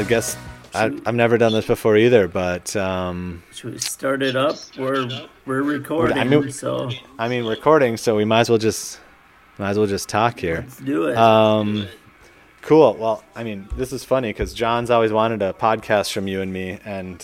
I 0.00 0.04
guess 0.04 0.34
I, 0.72 0.86
I've 1.04 1.14
never 1.14 1.36
done 1.36 1.52
this 1.52 1.66
before 1.66 1.94
either, 1.94 2.26
but 2.26 2.74
um, 2.74 3.42
Should 3.52 3.74
we 3.74 3.78
start 3.80 4.22
it 4.22 4.34
up? 4.34 4.56
We're 4.78 5.06
we're 5.44 5.60
recording, 5.60 6.16
I 6.16 6.24
mean- 6.24 6.50
so 6.52 6.90
I 7.18 7.28
mean 7.28 7.44
recording, 7.44 7.98
so 7.98 8.16
we 8.16 8.24
might 8.24 8.40
as 8.40 8.48
well 8.48 8.56
just 8.56 8.98
might 9.58 9.68
as 9.68 9.78
well 9.78 9.86
just 9.86 10.08
talk 10.08 10.40
here. 10.40 10.60
let's 10.60 10.78
do 10.78 11.08
it. 11.08 11.18
Um, 11.18 11.86
cool. 12.62 12.94
Well, 12.94 13.22
I 13.36 13.44
mean, 13.44 13.68
this 13.76 13.92
is 13.92 14.02
funny 14.02 14.30
because 14.30 14.54
John's 14.54 14.88
always 14.88 15.12
wanted 15.12 15.42
a 15.42 15.52
podcast 15.52 16.14
from 16.14 16.28
you 16.28 16.40
and 16.40 16.50
me, 16.50 16.78
and 16.82 17.22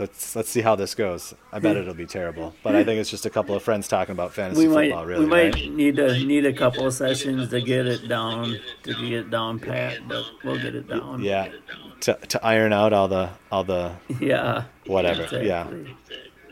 let's 0.00 0.34
let's 0.34 0.48
see 0.48 0.62
how 0.62 0.74
this 0.74 0.96
goes. 0.96 1.32
I 1.52 1.60
bet 1.60 1.76
it'll 1.76 1.94
be 1.94 2.06
terrible, 2.06 2.56
but 2.64 2.74
I 2.74 2.82
think 2.82 2.98
it's 3.00 3.10
just 3.10 3.24
a 3.24 3.30
couple 3.30 3.54
of 3.54 3.62
friends 3.62 3.86
talking 3.86 4.12
about 4.12 4.32
fantasy 4.32 4.66
we 4.66 4.74
might 4.74 4.88
football. 4.88 5.06
Really, 5.06 5.24
we 5.26 5.30
might 5.30 5.54
right? 5.54 5.70
need 5.70 5.96
to 5.96 6.24
need 6.24 6.44
a 6.44 6.52
couple 6.52 6.88
of 6.88 6.94
sessions 6.94 7.50
to 7.50 7.60
get 7.60 7.86
it 7.86 8.08
down 8.08 8.58
to 8.82 8.94
get 8.94 9.12
it 9.12 9.30
down 9.30 9.60
pat, 9.60 10.08
but 10.08 10.24
we'll 10.42 10.56
get 10.56 10.74
it 10.74 10.88
down. 10.88 11.22
Yeah, 11.22 11.52
to 12.00 12.14
to 12.28 12.44
iron 12.44 12.72
out 12.72 12.92
all 12.92 13.08
the 13.08 13.30
all 13.50 13.64
the 13.64 13.92
Yeah. 14.20 14.64
whatever. 14.86 15.42
Yeah. 15.42 15.68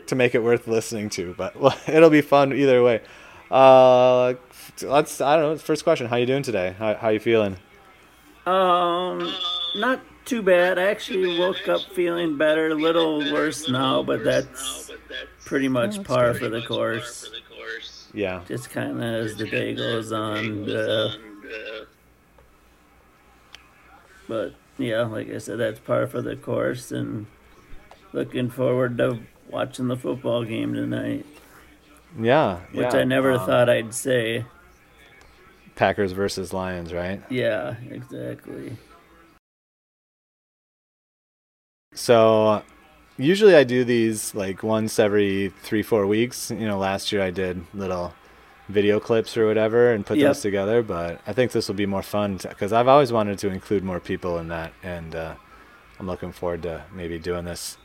To 0.07 0.15
make 0.15 0.33
it 0.35 0.43
worth 0.43 0.67
listening 0.67 1.09
to. 1.11 1.33
But 1.37 1.55
well, 1.55 1.77
it'll 1.87 2.09
be 2.09 2.21
fun 2.21 2.53
either 2.53 2.81
way. 2.83 3.01
Uh, 3.51 4.33
let's. 4.81 5.21
I 5.21 5.35
don't 5.35 5.53
know. 5.53 5.57
First 5.57 5.83
question: 5.83 6.07
How 6.07 6.17
you 6.17 6.25
doing 6.25 6.43
today? 6.43 6.75
How 6.77 6.95
how 6.95 7.09
you 7.09 7.19
feeling? 7.19 7.57
Um, 8.45 9.31
not 9.75 10.01
too 10.25 10.41
bad. 10.41 10.79
I 10.79 10.83
actually 10.89 11.37
woke 11.39 11.67
up 11.67 11.81
feeling 11.93 12.37
better, 12.37 12.69
a 12.69 12.75
little 12.75 13.19
worse 13.31 13.67
now, 13.69 14.01
but 14.03 14.23
that's 14.23 14.91
pretty 15.45 15.67
much 15.67 16.03
par 16.03 16.33
for 16.33 16.49
the 16.49 16.61
course. 16.61 17.29
Yeah. 18.13 18.41
Just 18.47 18.71
kind 18.71 18.91
of 18.91 19.01
as 19.01 19.35
the 19.35 19.47
day 19.47 19.75
goes 19.75 20.11
on. 20.11 20.69
Uh, 20.69 21.13
but 24.27 24.53
yeah, 24.79 25.03
like 25.03 25.29
I 25.29 25.37
said, 25.37 25.59
that's 25.59 25.79
par 25.79 26.07
for 26.07 26.21
the 26.21 26.35
course, 26.35 26.91
and 26.91 27.27
looking 28.13 28.49
forward 28.49 28.97
to 28.97 29.19
watching 29.49 29.87
the 29.87 29.97
football 29.97 30.43
game 30.43 30.73
tonight, 30.73 31.25
Yeah. 32.19 32.59
which 32.71 32.93
yeah. 32.93 32.99
I 32.99 33.03
never 33.03 33.33
Um, 33.33 33.45
thought 33.45 33.69
I'd 33.69 33.93
say. 33.93 34.45
Packers 35.75 36.11
versus 36.11 36.51
Lions, 36.53 36.93
right? 36.93 37.21
Yeah, 37.29 37.75
exactly. 37.89 38.75
So 41.93 42.63
usually 43.17 43.55
I 43.55 43.63
do 43.63 43.83
these 43.83 44.33
like 44.35 44.63
once 44.63 44.99
every 44.99 45.53
three, 45.63 45.81
four 45.83 46.05
weeks. 46.07 46.51
You 46.51 46.67
know, 46.67 46.77
last 46.77 47.11
year 47.11 47.21
I 47.21 47.31
did 47.31 47.63
little 47.73 48.13
video 48.69 48.99
clips 48.99 49.35
or 49.35 49.45
whatever 49.47 49.91
and 49.91 50.05
put 50.05 50.17
Yep. 50.17 50.27
those 50.29 50.41
together. 50.41 50.81
But 50.83 51.19
I 51.27 51.33
think 51.33 51.51
this 51.51 51.67
will 51.67 51.75
be 51.75 51.85
more 51.85 52.03
fun 52.03 52.37
because 52.37 52.71
I've 52.71 52.87
always 52.87 53.11
wanted 53.11 53.37
to 53.39 53.49
include 53.49 53.83
more 53.83 53.99
people 53.99 54.37
in 54.37 54.47
that, 54.49 54.71
and 54.83 55.15
uh, 55.15 55.35
I'm 55.99 56.07
looking 56.07 56.31
forward 56.31 56.61
to 56.63 56.85
maybe 56.93 57.19
doing 57.19 57.45
this 57.45 57.77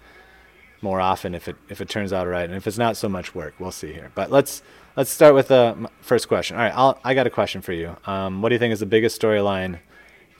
more 0.82 1.00
often 1.00 1.34
if 1.34 1.48
it 1.48 1.56
if 1.68 1.80
it 1.80 1.88
turns 1.88 2.12
out 2.12 2.26
right, 2.28 2.44
and 2.44 2.54
if 2.54 2.66
it's 2.66 2.78
not 2.78 2.96
so 2.96 3.08
much 3.08 3.34
work, 3.34 3.54
we'll 3.58 3.70
see 3.72 3.92
here. 3.92 4.10
But 4.14 4.30
let's 4.30 4.62
let's 4.96 5.10
start 5.10 5.34
with 5.34 5.48
the 5.48 5.88
first 6.02 6.28
question. 6.28 6.56
All 6.56 6.62
right, 6.62 6.74
I'll, 6.74 6.98
I 7.02 7.14
got 7.14 7.26
a 7.26 7.30
question 7.30 7.62
for 7.62 7.72
you. 7.72 7.96
Um, 8.06 8.42
what 8.42 8.50
do 8.50 8.54
you 8.54 8.58
think 8.58 8.72
is 8.72 8.80
the 8.80 8.86
biggest 8.86 9.20
storyline 9.20 9.78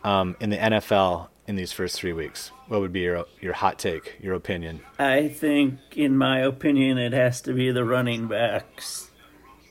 um, 0.05 0.37
in 0.41 0.50
the 0.50 0.59
NFL 0.59 1.28
in 1.47 1.56
these 1.56 1.72
first 1.72 1.97
three 1.97 2.12
weeks? 2.12 2.50
What 2.69 2.81
would 2.83 2.92
be 2.92 3.00
your 3.00 3.25
your 3.41 3.55
hot 3.55 3.78
take, 3.78 4.17
your 4.20 4.34
opinion? 4.34 4.81
I 4.98 5.28
think, 5.28 5.78
in 5.97 6.17
my 6.19 6.41
opinion, 6.41 6.98
it 6.98 7.15
has 7.15 7.41
to 7.42 7.55
be 7.55 7.70
the 7.70 7.84
running 7.84 8.27
backs. 8.28 9.11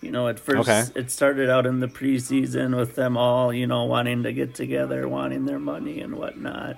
You 0.04 0.12
know, 0.12 0.28
at 0.28 0.40
first 0.40 0.70
Okay. 0.70 0.84
it 0.96 1.10
started 1.12 1.50
out 1.50 1.66
in 1.66 1.80
the 1.80 1.88
preseason 1.88 2.76
with 2.78 2.96
them 2.96 3.18
all, 3.18 3.54
you 3.54 3.66
know, 3.68 3.86
wanting 3.86 4.24
to 4.24 4.34
get 4.34 4.54
together, 4.56 5.08
wanting 5.08 5.46
their 5.46 5.60
money 5.60 6.02
and 6.02 6.16
whatnot. 6.16 6.78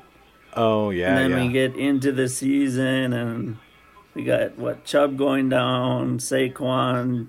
Oh 0.56 0.90
yeah, 0.90 1.10
and 1.10 1.18
then 1.18 1.32
yeah. 1.40 1.48
we 1.48 1.52
get 1.52 1.76
into 1.76 2.12
the 2.12 2.30
season 2.30 3.12
and 3.14 3.58
we 4.14 4.24
got 4.24 4.58
what 4.58 4.86
Chubb 4.86 5.18
going 5.18 5.50
down, 5.50 6.20
Saquon. 6.20 7.28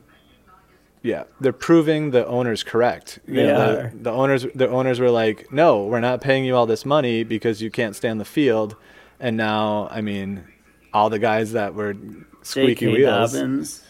Yeah, 1.02 1.24
they're 1.40 1.52
proving 1.52 2.10
the 2.10 2.26
owners 2.26 2.62
correct. 2.64 3.20
You 3.26 3.34
They 3.34 3.46
know, 3.46 3.60
are. 3.78 3.90
The, 3.90 3.98
the 4.02 4.10
owners, 4.10 4.46
the 4.54 4.68
owners 4.68 4.98
were 4.98 5.10
like, 5.10 5.52
"No, 5.52 5.84
we're 5.84 6.00
not 6.00 6.20
paying 6.20 6.44
you 6.44 6.56
all 6.56 6.66
this 6.66 6.84
money 6.84 7.22
because 7.22 7.62
you 7.62 7.70
can't 7.70 7.94
stand 7.94 8.20
the 8.20 8.24
field." 8.24 8.76
And 9.20 9.36
now, 9.36 9.88
I 9.90 10.00
mean, 10.00 10.44
all 10.92 11.08
the 11.08 11.18
guys 11.18 11.52
that 11.52 11.74
were 11.74 11.94
squeaky 12.42 12.86
J.K. 12.86 12.92
wheels. 12.92 13.32
Dobbins, 13.32 13.84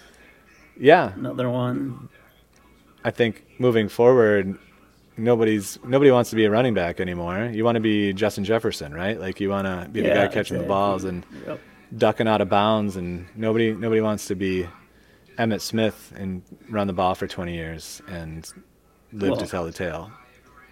Yeah, 0.79 1.13
another 1.15 1.49
one. 1.49 2.09
I 3.05 3.11
think 3.11 3.45
moving 3.59 3.89
forward, 3.89 4.59
nobody's 5.17 5.79
nobody 5.85 6.11
wants 6.11 6.31
to 6.31 6.37
be 6.37 6.45
a 6.45 6.51
running 6.51 6.75
back 6.75 7.01
anymore. 7.01 7.51
You 7.53 7.65
want 7.65 7.77
to 7.77 7.81
be 7.81 8.13
Justin 8.13 8.45
Jefferson, 8.45 8.93
right? 8.93 9.19
Like 9.19 9.41
you 9.41 9.49
want 9.49 9.67
to 9.67 9.89
be 9.91 10.01
the 10.03 10.09
guy 10.09 10.15
Yeah, 10.25 10.29
catching 10.29 10.59
the 10.59 10.65
balls 10.65 11.05
and 11.05 11.25
Yep. 11.47 11.61
ducking 11.97 12.29
out 12.29 12.41
of 12.41 12.49
bounds, 12.49 12.97
and 12.97 13.27
nobody 13.37 13.73
nobody 13.73 14.01
wants 14.01 14.27
to 14.27 14.35
be 14.35 14.67
Emmitt 15.39 15.61
Smith 15.61 16.13
and 16.17 16.43
run 16.69 16.87
the 16.87 16.93
ball 16.93 17.15
for 17.15 17.27
20 17.27 17.55
years 17.55 18.03
and 18.09 18.51
live 19.13 19.39
to 19.39 19.47
tell 19.47 19.65
the 19.65 19.73
tale. 19.73 20.11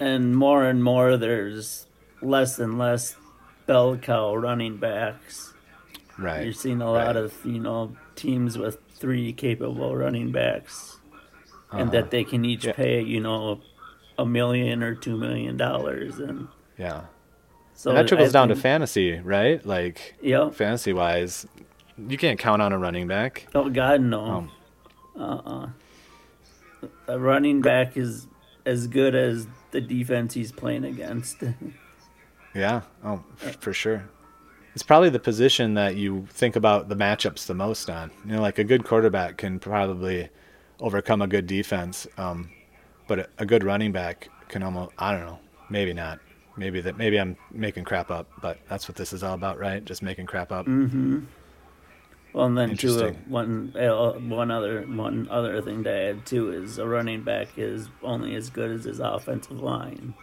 And 0.00 0.36
more 0.36 0.64
and 0.64 0.82
more, 0.82 1.16
there's 1.16 1.86
less 2.20 2.58
and 2.58 2.78
less 2.78 3.16
bell 3.66 3.96
cow 3.96 4.34
running 4.34 4.76
backs. 4.76 5.52
Right. 6.18 6.44
You're 6.44 6.52
seeing 6.52 6.80
a 6.80 6.90
lot 6.90 7.06
right. 7.06 7.16
of 7.16 7.34
you 7.44 7.58
know 7.60 7.96
teams 8.16 8.58
with 8.58 8.78
three 8.94 9.32
capable 9.32 9.96
running 9.96 10.32
backs, 10.32 10.98
and 11.72 11.82
Uh-huh. 11.82 11.90
that 11.90 12.10
they 12.10 12.24
can 12.24 12.44
each 12.44 12.64
Yeah. 12.66 12.72
pay 12.72 13.00
you 13.02 13.20
know 13.20 13.60
a 14.18 14.24
million 14.26 14.82
or 14.82 14.94
two 14.94 15.16
million 15.16 15.56
dollars, 15.56 16.18
and 16.18 16.48
Yeah. 16.78 17.02
so 17.74 17.90
and 17.90 17.98
that 17.98 18.08
trickles 18.08 18.30
I 18.30 18.38
down 18.38 18.48
to 18.48 18.56
fantasy, 18.56 19.18
right? 19.20 19.64
Like 19.66 20.14
Yep. 20.22 20.54
fantasy 20.54 20.92
wise, 20.92 21.46
you 22.08 22.16
can't 22.16 22.38
count 22.38 22.62
on 22.62 22.72
a 22.72 22.78
running 22.78 23.06
back. 23.08 23.46
Oh 23.54 23.68
God, 23.68 24.00
no. 24.00 24.20
Um, 24.24 24.50
Uh-uh. 25.16 25.68
A 27.06 27.18
running 27.18 27.60
back 27.60 27.96
is 27.96 28.26
as 28.66 28.86
good 28.88 29.14
as 29.14 29.46
the 29.70 29.80
defense 29.80 30.34
he's 30.34 30.52
playing 30.52 30.84
against. 30.84 31.42
Yeah. 32.56 32.82
Oh, 33.04 33.24
for 33.58 33.72
sure. 33.72 34.04
It's 34.74 34.82
probably 34.82 35.08
the 35.08 35.20
position 35.20 35.74
that 35.74 35.96
you 35.96 36.26
think 36.30 36.56
about 36.56 36.88
the 36.88 36.96
matchups 36.96 37.46
the 37.46 37.54
most 37.54 37.88
on. 37.88 38.10
You 38.24 38.32
know, 38.32 38.42
like 38.42 38.58
a 38.58 38.64
good 38.64 38.84
quarterback 38.84 39.36
can 39.36 39.60
probably 39.60 40.28
overcome 40.80 41.22
a 41.22 41.28
good 41.28 41.46
defense, 41.46 42.08
um, 42.18 42.50
but 43.06 43.30
a, 43.38 43.46
good 43.46 43.62
running 43.62 43.92
back 43.92 44.28
can 44.48 44.64
almost. 44.64 44.92
I 44.98 45.12
don't 45.12 45.26
know. 45.26 45.38
Maybe 45.70 45.92
not. 45.92 46.18
Maybe 46.56 46.80
that. 46.80 46.96
Maybe 46.96 47.20
I'm 47.20 47.36
making 47.52 47.84
crap 47.84 48.10
up, 48.10 48.28
but 48.42 48.58
that's 48.68 48.88
what 48.88 48.96
this 48.96 49.12
is 49.12 49.22
all 49.22 49.34
about, 49.34 49.58
right? 49.58 49.84
Just 49.84 50.02
making 50.02 50.26
crap 50.26 50.50
up. 50.50 50.66
Mm-hmm. 50.66 51.20
Well, 52.32 52.46
and 52.46 52.58
then 52.58 52.76
too, 52.76 53.00
uh, 53.00 53.12
one 53.28 53.72
uh, 53.76 54.12
one 54.14 54.50
other 54.50 54.82
one 54.82 55.28
other 55.30 55.62
thing 55.62 55.84
to 55.84 55.90
add 55.90 56.26
too 56.26 56.50
is 56.50 56.78
a 56.78 56.86
running 56.86 57.22
back 57.22 57.56
is 57.56 57.88
only 58.02 58.34
as 58.34 58.50
good 58.50 58.72
as 58.72 58.84
his 58.84 58.98
offensive 58.98 59.60
line. 59.60 60.14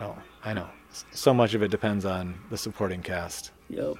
Oh, 0.00 0.16
I 0.44 0.52
know. 0.52 0.68
So 1.12 1.32
much 1.32 1.54
of 1.54 1.62
it 1.62 1.70
depends 1.70 2.04
on 2.04 2.40
the 2.50 2.58
supporting 2.58 3.02
cast. 3.02 3.52
Yep. 3.70 3.94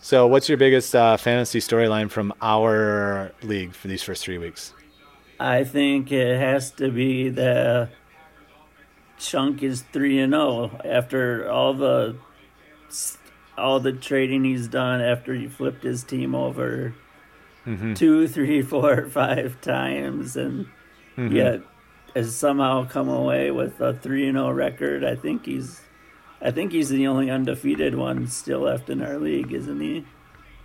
So, 0.00 0.26
what's 0.26 0.48
your 0.48 0.58
biggest 0.58 0.94
uh, 0.94 1.16
fantasy 1.16 1.58
storyline 1.60 2.10
from 2.10 2.32
our 2.40 3.32
league 3.42 3.74
for 3.74 3.88
these 3.88 4.02
first 4.02 4.22
three 4.24 4.38
weeks? 4.38 4.72
I 5.40 5.64
think 5.64 6.10
it 6.12 6.38
has 6.38 6.70
to 6.72 6.90
be 6.90 7.28
the 7.28 7.88
Chunk 9.18 9.62
is 9.64 9.82
three 9.92 10.20
and 10.20 10.32
zero 10.32 10.70
after 10.84 11.50
all 11.50 11.74
the 11.74 12.16
all 13.56 13.80
the 13.80 13.92
trading 13.92 14.44
he's 14.44 14.68
done 14.68 15.00
after 15.00 15.34
he 15.34 15.48
flipped 15.48 15.82
his 15.82 16.04
team 16.04 16.34
over 16.34 16.94
Mm-hmm. 17.66 17.94
two, 17.94 18.26
three, 18.28 18.62
four, 18.72 19.08
five 19.10 19.60
times, 19.60 20.36
and 20.36 20.66
Mm-hmm. 21.18 21.34
yet 21.36 21.60
has 22.14 22.34
somehow 22.34 22.86
come 22.86 23.08
away 23.08 23.50
with 23.50 23.80
a 23.80 23.92
three 23.92 24.26
and 24.28 24.36
zero 24.36 24.50
record. 24.52 25.04
I 25.04 25.16
think 25.16 25.44
he's, 25.46 25.80
I 26.40 26.50
think 26.50 26.72
he's 26.72 26.88
the 26.88 27.06
only 27.06 27.30
undefeated 27.30 27.94
one 27.94 28.26
still 28.28 28.60
left 28.60 28.90
in 28.90 29.02
our 29.02 29.18
league, 29.18 29.52
isn't 29.52 29.80
he? 29.80 30.04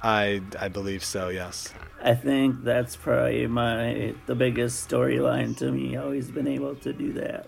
I 0.02 0.42
I 0.60 0.68
believe 0.68 1.04
so. 1.04 1.30
Yes. 1.30 1.74
I 2.04 2.14
think 2.14 2.64
that's 2.64 2.96
probably 2.96 3.48
my 3.48 4.14
the 4.26 4.36
biggest 4.36 4.90
storyline 4.90 5.58
to 5.58 5.72
me. 5.72 5.94
How 5.94 6.12
he's 6.12 6.30
been 6.30 6.48
able 6.48 6.76
to 6.76 6.94
do 6.94 7.14
that. 7.14 7.48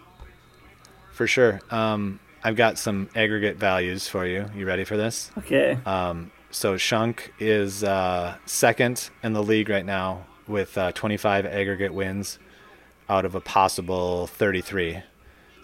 For 1.12 1.28
sure. 1.28 1.62
Um, 1.70 2.20
I've 2.44 2.56
got 2.56 2.78
some 2.78 3.10
aggregate 3.16 3.58
values 3.58 4.08
for 4.08 4.26
you. 4.26 4.46
You 4.56 4.66
ready 4.66 4.84
for 4.84 4.98
this? 4.98 5.32
Okay. 5.38 5.78
Um, 5.86 6.32
so 6.52 6.78
Shunk 6.78 7.34
is 7.40 7.84
uh, 7.84 8.36
second 8.46 9.10
in 9.24 9.34
the 9.34 9.44
league 9.44 9.70
right 9.70 9.86
now 9.86 10.26
with 10.48 10.78
uh, 10.78 10.92
25 10.92 11.46
aggregate 11.46 11.94
wins 11.94 12.40
out 13.10 13.26
of 13.26 13.36
a 13.36 13.42
possible 13.42 14.28
33. 14.28 15.04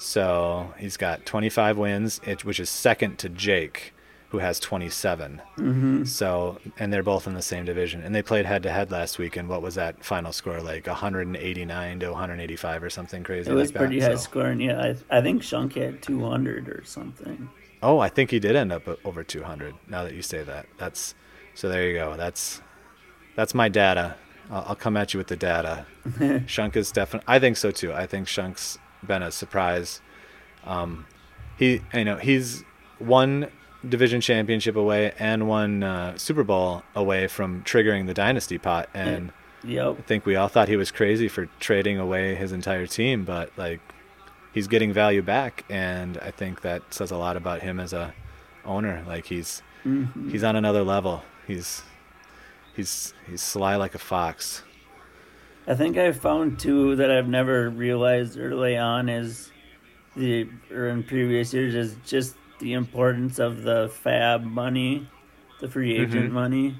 So 0.01 0.73
he's 0.77 0.97
got 0.97 1.25
25 1.27 1.77
wins, 1.77 2.19
which 2.43 2.59
is 2.59 2.69
second 2.71 3.19
to 3.19 3.29
Jake, 3.29 3.93
who 4.29 4.39
has 4.39 4.59
27. 4.59 5.41
Mm-hmm. 5.57 6.03
So, 6.05 6.57
and 6.79 6.91
they're 6.91 7.03
both 7.03 7.27
in 7.27 7.35
the 7.35 7.41
same 7.43 7.65
division. 7.65 8.01
And 8.01 8.15
they 8.15 8.23
played 8.23 8.47
head 8.47 8.63
to 8.63 8.71
head 8.71 8.89
last 8.89 9.19
week. 9.19 9.37
And 9.37 9.47
what 9.47 9.61
was 9.61 9.75
that 9.75 10.03
final 10.03 10.31
score? 10.31 10.59
Like 10.59 10.87
189 10.87 11.99
to 11.99 12.09
185 12.09 12.83
or 12.83 12.89
something 12.89 13.23
crazy 13.23 13.51
It 13.51 13.53
was 13.53 13.69
like 13.69 13.77
pretty 13.77 13.99
that. 13.99 14.09
high 14.09 14.15
So- 14.17 14.21
scoring. 14.23 14.59
Yeah, 14.59 14.95
I, 15.11 15.17
I 15.19 15.21
think 15.21 15.43
Shunk 15.43 15.75
had 15.75 16.01
200 16.01 16.67
or 16.67 16.83
something. 16.83 17.47
Oh, 17.83 17.99
I 17.99 18.09
think 18.09 18.31
he 18.31 18.39
did 18.39 18.55
end 18.55 18.71
up 18.71 18.87
over 19.05 19.23
200. 19.23 19.75
Now 19.87 20.03
that 20.03 20.13
you 20.13 20.21
say 20.23 20.43
that, 20.43 20.65
that's 20.77 21.13
so. 21.55 21.67
There 21.69 21.87
you 21.87 21.95
go. 21.95 22.15
That's 22.15 22.61
that's 23.35 23.53
my 23.55 23.69
data. 23.69 24.15
I'll, 24.51 24.65
I'll 24.69 24.75
come 24.75 24.95
at 24.97 25.13
you 25.13 25.17
with 25.17 25.27
the 25.27 25.35
data. 25.35 25.85
Shunk 26.47 26.75
is 26.75 26.91
definitely. 26.91 27.25
I 27.27 27.39
think 27.39 27.57
so 27.57 27.71
too. 27.71 27.91
I 27.91 28.05
think 28.05 28.27
Shunk's 28.27 28.77
been 29.05 29.23
a 29.23 29.31
surprise. 29.31 30.01
Um, 30.65 31.05
he, 31.57 31.81
you 31.93 32.05
know, 32.05 32.17
he's 32.17 32.63
one 32.99 33.47
division 33.87 34.21
championship 34.21 34.75
away 34.75 35.13
and 35.17 35.47
one 35.47 35.83
uh, 35.83 36.17
Super 36.17 36.43
Bowl 36.43 36.83
away 36.95 37.27
from 37.27 37.63
triggering 37.63 38.07
the 38.07 38.13
dynasty 38.13 38.57
pot. 38.57 38.89
And 38.93 39.31
yep. 39.63 39.97
I 39.97 40.01
think 40.01 40.25
we 40.25 40.35
all 40.35 40.47
thought 40.47 40.67
he 40.67 40.75
was 40.75 40.91
crazy 40.91 41.27
for 41.27 41.47
trading 41.59 41.97
away 41.97 42.35
his 42.35 42.51
entire 42.51 42.85
team, 42.85 43.25
but 43.25 43.51
like 43.57 43.79
he's 44.53 44.67
getting 44.67 44.93
value 44.93 45.21
back, 45.21 45.63
and 45.69 46.17
I 46.19 46.31
think 46.31 46.61
that 46.61 46.93
says 46.93 47.11
a 47.11 47.17
lot 47.17 47.37
about 47.37 47.61
him 47.61 47.79
as 47.79 47.93
a 47.93 48.13
owner. 48.65 49.03
Like 49.07 49.25
he's 49.25 49.61
mm-hmm. 49.85 50.29
he's 50.29 50.43
on 50.43 50.55
another 50.55 50.83
level. 50.83 51.23
He's 51.47 51.83
he's 52.75 53.13
he's 53.27 53.41
sly 53.41 53.75
like 53.75 53.95
a 53.95 53.99
fox. 53.99 54.63
I 55.67 55.75
think 55.75 55.97
I 55.97 56.11
found 56.11 56.59
too 56.59 56.95
that 56.95 57.11
I've 57.11 57.27
never 57.27 57.69
realized 57.69 58.37
early 58.37 58.77
on 58.77 59.09
is 59.09 59.51
the 60.15 60.47
or 60.71 60.89
in 60.89 61.03
previous 61.03 61.53
years 61.53 61.75
is 61.75 61.95
just 62.05 62.35
the 62.59 62.73
importance 62.73 63.39
of 63.39 63.63
the 63.63 63.89
fab 63.89 64.43
money, 64.43 65.07
the 65.59 65.69
free 65.69 65.93
agent 65.95 66.25
Mm-hmm. 66.25 66.33
money, 66.33 66.75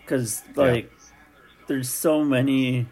because 0.00 0.42
like 0.56 0.90
there's 1.66 1.88
so 1.88 2.24
many. 2.24 2.86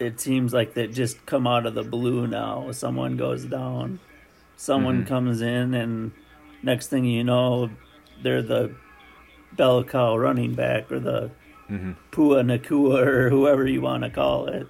It 0.00 0.20
seems 0.20 0.52
like 0.52 0.74
that 0.74 0.92
just 0.92 1.26
come 1.26 1.46
out 1.46 1.66
of 1.66 1.74
the 1.74 1.82
blue 1.82 2.26
now. 2.28 2.70
Someone 2.70 3.16
goes 3.16 3.44
down, 3.44 3.98
someone 4.56 5.02
Mhm. 5.02 5.08
comes 5.08 5.40
in, 5.40 5.74
and 5.74 6.12
next 6.62 6.86
thing 6.88 7.04
you 7.04 7.24
know, 7.24 7.70
they're 8.22 8.42
the 8.42 8.74
bell 9.52 9.82
cow 9.82 10.16
running 10.16 10.54
back 10.54 10.92
or 10.92 11.00
the 11.00 11.30
hmm 11.68 11.92
Puka 12.10 12.42
Nacua 12.42 13.06
or 13.06 13.30
whoever 13.30 13.66
you 13.66 13.80
want 13.80 14.02
to 14.02 14.10
call 14.10 14.46
it. 14.46 14.66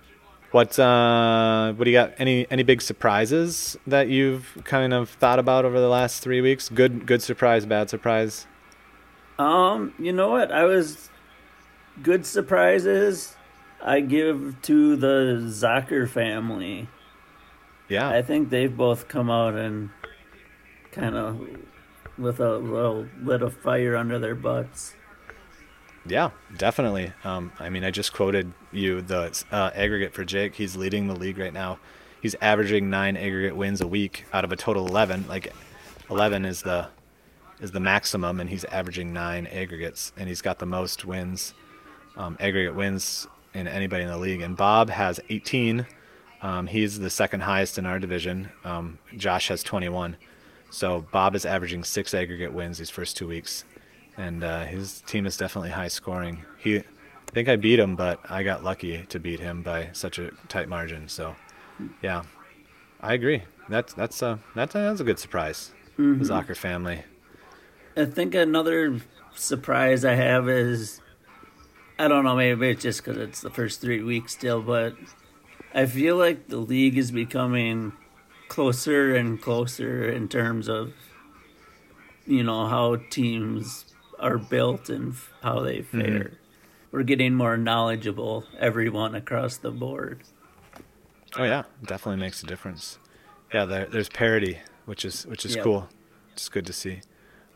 What 0.50 0.79
uh, 0.79 1.75
what 1.75 1.85
do 1.85 1.91
you 1.91 1.97
got? 1.97 2.15
Any 2.19 2.47
any 2.50 2.62
big 2.62 2.81
surprises 2.81 3.77
that 3.87 4.09
you've 4.09 4.56
kind 4.65 4.95
of 4.95 5.11
thought 5.11 5.39
about 5.39 5.65
over 5.65 5.79
the 5.79 5.89
last 5.89 6.23
three 6.23 6.41
weeks? 6.41 6.69
Good 6.71 7.06
good 7.06 7.23
surprise, 7.23 7.67
bad 7.67 7.91
surprise. 7.91 8.47
Um, 9.39 9.95
you 9.99 10.12
know 10.12 10.31
what? 10.31 10.50
I 10.50 10.65
was 10.65 11.11
good 12.03 12.25
surprises. 12.25 13.37
I 13.83 14.00
give 14.00 14.56
to 14.62 14.97
the 14.97 15.43
Zucker 15.45 16.09
family. 16.09 16.89
Yeah, 17.89 18.09
I 18.09 18.23
think 18.23 18.49
they've 18.49 18.75
both 18.75 19.06
come 19.06 19.31
out 19.31 19.55
and 19.55 19.91
kind 20.93 21.15
of 21.15 21.47
with 22.17 22.41
a 22.41 22.56
little 22.56 23.06
lit 23.23 23.43
of 23.43 23.55
fire 23.55 23.97
under 23.97 24.19
their 24.19 24.35
butts. 24.35 24.95
Yeah, 26.09 26.31
definitely. 26.57 27.13
Um, 27.25 27.53
I 27.59 27.69
mean, 27.71 27.85
I 27.85 27.91
just 27.91 28.13
quoted 28.13 28.53
you 28.73 29.03
the 29.03 29.45
uh, 29.53 29.71
aggregate 29.75 30.15
for 30.15 30.25
Jake. 30.25 30.55
He's 30.55 30.77
leading 30.77 31.07
the 31.07 31.15
league 31.15 31.39
right 31.39 31.53
now. 31.53 31.79
He's 32.21 32.35
averaging 32.41 32.91
nine 32.91 33.17
aggregate 33.17 33.57
wins 33.57 33.81
a 33.81 33.87
week 33.87 34.25
out 34.33 34.45
of 34.45 34.53
a 34.53 34.57
total 34.57 34.87
eleven. 34.87 35.27
Like, 35.29 35.53
eleven 36.11 36.45
is 36.45 36.63
the 36.63 36.89
is 37.61 37.73
the 37.73 37.81
maximum, 37.81 38.41
and 38.41 38.49
he's 38.49 38.65
averaging 38.65 39.13
nine 39.13 39.47
aggregates, 39.47 40.13
and 40.17 40.29
he's 40.29 40.41
got 40.41 40.59
the 40.59 40.67
most 40.67 41.05
wins, 41.05 41.55
um, 42.17 42.37
aggregate 42.41 42.75
wins 42.75 43.27
in 43.55 43.67
anybody 43.67 44.05
in 44.05 44.09
the 44.09 44.17
league. 44.19 44.41
And 44.41 44.57
Bob 44.57 44.91
has 44.91 45.21
18. 45.29 45.87
Um, 46.41 46.67
he's 46.67 46.99
the 46.99 47.11
second 47.11 47.41
highest 47.41 47.79
in 47.79 47.87
our 47.87 47.99
division. 47.99 48.51
Um, 48.65 48.99
Josh 49.17 49.49
has 49.49 49.63
21. 49.63 50.17
So 50.71 51.05
Bob 51.11 51.35
is 51.35 51.45
averaging 51.45 51.85
six 51.85 52.15
aggregate 52.15 52.53
wins 52.53 52.79
these 52.79 52.91
first 52.91 53.17
two 53.17 53.27
weeks, 53.27 53.65
and 54.19 54.44
uh, 54.44 54.65
his 54.65 55.00
team 55.03 55.25
is 55.25 55.37
definitely 55.37 55.70
high 55.70 55.88
scoring. 55.88 56.44
He, 56.59 56.79
I 56.79 57.31
think 57.32 57.49
I 57.49 57.56
beat 57.56 57.79
him, 57.79 57.97
but 57.97 58.20
I 58.29 58.43
got 58.43 58.65
lucky 58.65 59.05
to 59.09 59.19
beat 59.19 59.41
him 59.41 59.62
by 59.62 59.91
such 59.93 60.19
a 60.19 60.32
tight 60.49 60.69
margin. 60.69 61.09
So, 61.09 61.37
yeah, 62.03 62.25
I 63.00 63.15
agree. 63.15 63.44
That's 63.69 63.94
that's 63.94 64.23
uh, 64.23 64.38
that's 64.55 64.75
that's 64.75 65.00
a 65.00 65.05
good 65.05 65.19
surprise. 65.19 65.73
The 65.97 66.03
Zocker 66.03 66.56
family. 66.56 67.05
I 67.97 68.05
think 68.05 68.35
another 68.35 69.00
surprise 69.35 70.05
I 70.05 70.15
have 70.15 70.49
is 70.49 71.00
I 71.99 72.06
don't 72.06 72.25
know, 72.25 72.37
maybe 72.37 72.71
it's 72.71 72.82
just 72.82 73.05
because 73.05 73.19
it's 73.19 73.41
the 73.41 73.50
first 73.50 73.81
three 73.81 74.03
weeks 74.03 74.32
still, 74.32 74.62
but 74.62 74.94
I 75.75 75.87
feel 75.87 76.17
like 76.17 76.49
the 76.49 76.59
league 76.59 76.97
is 76.97 77.11
becoming 77.11 77.93
closer 78.49 79.14
and 79.14 79.41
closer 79.41 80.09
in 80.09 80.29
terms 80.29 80.69
of 80.69 80.93
you 82.26 82.43
know 82.43 82.67
how 82.67 82.97
teams 83.11 83.85
are 84.20 84.38
built 84.38 84.88
and 84.88 85.15
how 85.43 85.61
they 85.61 85.82
fare. 85.82 86.32
We're 86.91 87.03
getting 87.03 87.35
more 87.35 87.56
knowledgeable, 87.56 88.44
everyone 88.59 89.15
across 89.15 89.56
the 89.59 89.70
board. 89.70 90.23
Oh 91.37 91.44
yeah, 91.44 91.65
definitely 91.85 92.20
makes 92.20 92.43
a 92.43 92.47
difference. 92.47 92.99
Yeah, 93.53 93.65
there, 93.67 93.87
there's 93.87 94.09
parity, 94.09 94.59
which 94.87 95.05
is 95.05 95.26
which 95.26 95.44
is 95.44 95.55
Yep. 95.56 95.65
cool. 95.65 95.88
It's 96.32 96.49
good 96.49 96.67
to 96.67 96.73
see. 96.73 97.00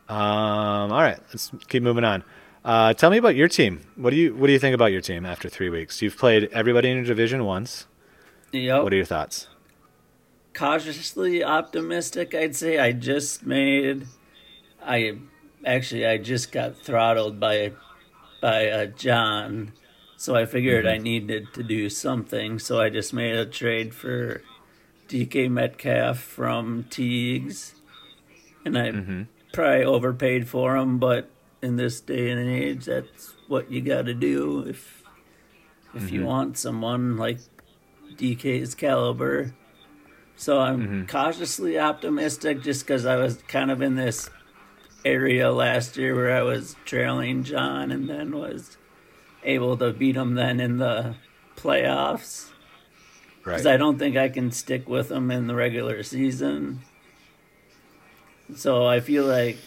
Um, 0.09 0.91
all 0.91 1.01
right, 1.01 1.19
let's 1.29 1.51
keep 1.67 1.81
moving 1.81 2.03
on. 2.03 2.23
Uh, 2.63 2.93
tell 2.93 3.09
me 3.09 3.17
about 3.17 3.35
your 3.35 3.47
team. 3.47 3.81
What 3.95 4.11
do 4.11 4.15
you 4.15 4.35
what 4.35 4.47
do 4.47 4.53
you 4.53 4.59
think 4.59 4.75
about 4.75 4.91
your 4.91 5.01
team 5.01 5.25
after 5.25 5.49
three 5.49 5.69
weeks? 5.69 6.01
You've 6.01 6.17
played 6.17 6.49
everybody 6.53 6.89
in 6.89 6.97
your 6.97 7.05
division 7.05 7.43
once. 7.45 7.87
Yep. 8.51 8.83
What 8.83 8.93
are 8.93 8.97
your 8.97 9.05
thoughts? 9.05 9.47
cautiously 10.53 11.43
optimistic 11.43 12.35
i'd 12.35 12.55
say 12.55 12.77
i 12.77 12.91
just 12.91 13.43
made 13.43 14.05
i 14.85 15.17
actually 15.65 16.05
i 16.05 16.17
just 16.17 16.51
got 16.51 16.77
throttled 16.77 17.39
by 17.39 17.71
by 18.41 18.67
uh, 18.69 18.85
john 18.85 19.71
so 20.17 20.35
i 20.35 20.45
figured 20.45 20.85
i 20.85 20.95
mm-hmm. 20.95 21.03
needed 21.03 21.47
to 21.53 21.63
do 21.63 21.89
something 21.89 22.59
so 22.59 22.79
i 22.79 22.89
just 22.89 23.13
made 23.13 23.35
a 23.35 23.45
trade 23.45 23.93
for 23.93 24.41
dk 25.07 25.49
metcalf 25.49 26.19
from 26.19 26.85
teagues 26.89 27.75
and 28.65 28.77
i 28.77 28.91
mm-hmm. 28.91 29.23
probably 29.51 29.83
overpaid 29.83 30.47
for 30.47 30.75
him 30.75 30.99
but 30.99 31.29
in 31.61 31.77
this 31.77 32.01
day 32.01 32.29
and 32.29 32.49
age 32.49 32.85
that's 32.85 33.33
what 33.47 33.71
you 33.71 33.81
got 33.81 34.05
to 34.05 34.13
do 34.13 34.61
if 34.67 35.03
if 35.93 36.11
you 36.11 36.21
mm-hmm. 36.21 36.27
want 36.27 36.57
someone 36.57 37.17
like 37.17 37.37
dk's 38.15 38.75
caliber. 38.75 39.53
So 40.35 40.59
I'm 40.59 41.05
cautiously 41.07 41.79
optimistic 41.79 42.63
just 42.63 42.85
because 42.85 43.05
I 43.05 43.17
was 43.17 43.37
kind 43.47 43.71
of 43.71 43.81
in 43.81 43.95
this 43.95 44.29
area 45.05 45.51
last 45.51 45.97
year 45.97 46.15
where 46.15 46.35
I 46.35 46.41
was 46.41 46.75
trailing 46.85 47.43
John 47.43 47.91
and 47.91 48.09
then 48.09 48.37
was 48.37 48.77
able 49.43 49.77
to 49.77 49.91
beat 49.91 50.15
him 50.15 50.35
then 50.35 50.59
in 50.59 50.77
the 50.77 51.15
playoffs. 51.55 52.49
Because 53.43 53.65
I 53.65 53.75
don't 53.75 53.99
think 53.99 54.15
I 54.15 54.29
can 54.29 54.51
stick 54.51 54.87
with 54.87 55.11
him 55.11 55.29
in 55.29 55.47
the 55.47 55.55
regular 55.55 56.01
season. 56.03 56.81
So 58.55 58.87
I 58.87 59.01
feel 59.01 59.25
like 59.25 59.57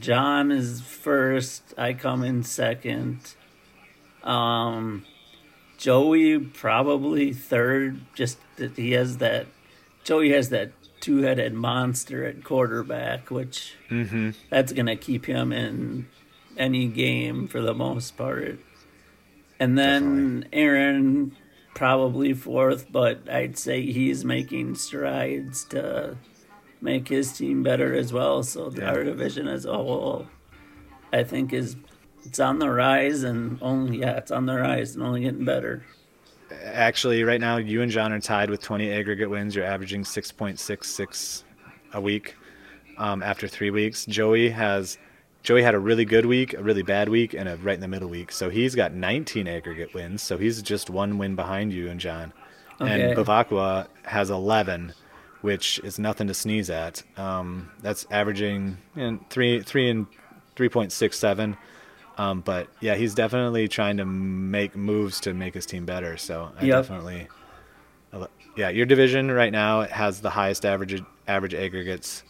John 0.00 0.50
is 0.50 0.80
first, 0.80 1.74
I 1.76 1.92
come 1.92 2.24
in 2.24 2.42
second. 2.42 3.34
Um, 4.22 5.04
Joey 5.76 6.38
probably 6.38 7.34
third, 7.34 8.00
just 8.14 8.38
that 8.56 8.76
he 8.76 8.92
has 8.92 9.18
that 9.18 9.46
Joey 10.04 10.30
has 10.30 10.48
that 10.50 10.72
two 11.04 11.18
headed 11.18 11.52
monster 11.52 12.24
at 12.24 12.42
quarterback, 12.42 13.30
which 13.30 13.74
Mm-hmm. 13.90 14.30
that's 14.48 14.72
going 14.72 14.86
to 14.86 14.96
keep 14.96 15.26
him 15.26 15.52
in 15.52 16.08
any 16.56 16.86
game 16.88 17.46
for 17.46 17.60
the 17.60 17.74
most 17.74 18.16
part. 18.16 18.58
And 19.60 19.76
then 19.78 20.48
Aaron 20.52 21.36
probably 21.74 22.32
fourth, 22.32 22.90
but 22.90 23.28
I'd 23.30 23.58
say 23.58 23.82
he's 23.82 24.24
making 24.24 24.76
strides 24.76 25.64
to 25.66 26.16
make 26.80 27.08
his 27.08 27.32
team 27.36 27.62
better 27.62 27.94
as 27.94 28.12
well. 28.12 28.42
So 28.42 28.70
Yeah. 28.74 28.88
our 28.90 29.04
division 29.04 29.46
as 29.46 29.66
a 29.66 29.74
whole, 29.74 30.26
I 31.12 31.22
think, 31.24 31.52
is 31.52 31.76
it's 32.24 32.40
on 32.40 32.58
the 32.58 32.70
rise 32.70 33.22
and 33.24 33.58
only 33.60 33.98
yeah, 33.98 34.16
it's 34.16 34.30
on 34.30 34.46
the 34.46 34.56
rise 34.56 34.94
and 34.94 35.04
only 35.04 35.20
getting 35.20 35.44
better. 35.44 35.84
Actually, 36.62 37.22
right 37.24 37.40
now 37.40 37.56
you 37.56 37.82
and 37.82 37.90
John 37.90 38.12
are 38.12 38.20
tied 38.20 38.50
with 38.50 38.62
20 38.62 38.90
aggregate 38.92 39.30
wins. 39.30 39.54
You're 39.54 39.64
averaging 39.64 40.04
6.66 40.04 41.42
a 41.92 42.00
week 42.00 42.36
um, 42.98 43.22
after 43.22 43.48
three 43.48 43.70
weeks. 43.70 44.04
Joey 44.06 44.50
has 44.50 44.98
Joey 45.42 45.62
had 45.62 45.74
a 45.74 45.78
really 45.78 46.04
good 46.04 46.26
week, 46.26 46.54
a 46.54 46.62
really 46.62 46.82
bad 46.82 47.08
week, 47.08 47.34
and 47.34 47.48
a 47.48 47.56
right 47.56 47.74
in 47.74 47.80
the 47.80 47.88
middle 47.88 48.08
week. 48.08 48.32
So 48.32 48.48
he's 48.48 48.74
got 48.74 48.94
19 48.94 49.46
aggregate 49.46 49.92
wins. 49.92 50.22
So 50.22 50.38
he's 50.38 50.62
just 50.62 50.88
one 50.88 51.18
win 51.18 51.36
behind 51.36 51.72
you 51.72 51.88
and 51.90 52.00
John. 52.00 52.32
Okay. 52.80 53.10
And 53.10 53.16
Bavakwa 53.16 53.86
has 54.04 54.30
11, 54.30 54.94
which 55.42 55.78
is 55.80 55.98
nothing 55.98 56.26
to 56.28 56.34
sneeze 56.34 56.70
at. 56.70 57.02
Um, 57.16 57.70
that's 57.82 58.06
averaging 58.10 58.78
know, 58.96 59.20
three 59.28 59.60
three 59.62 59.90
and 59.90 60.06
3.67. 60.56 61.56
Um, 62.16 62.40
but 62.40 62.68
yeah, 62.80 62.94
he's 62.94 63.14
definitely 63.14 63.66
trying 63.68 63.96
to 63.96 64.04
make 64.04 64.76
moves 64.76 65.20
to 65.20 65.34
make 65.34 65.54
his 65.54 65.66
team 65.66 65.84
better. 65.84 66.16
So 66.16 66.50
I 66.58 66.64
Yep. 66.64 66.82
definitely, 66.82 67.28
yeah, 68.56 68.68
your 68.68 68.86
division 68.86 69.30
right 69.32 69.50
now 69.52 69.82
has 69.82 70.20
the 70.20 70.30
highest 70.30 70.64
average 70.64 71.02
average 71.26 71.54
aggregates 71.54 72.22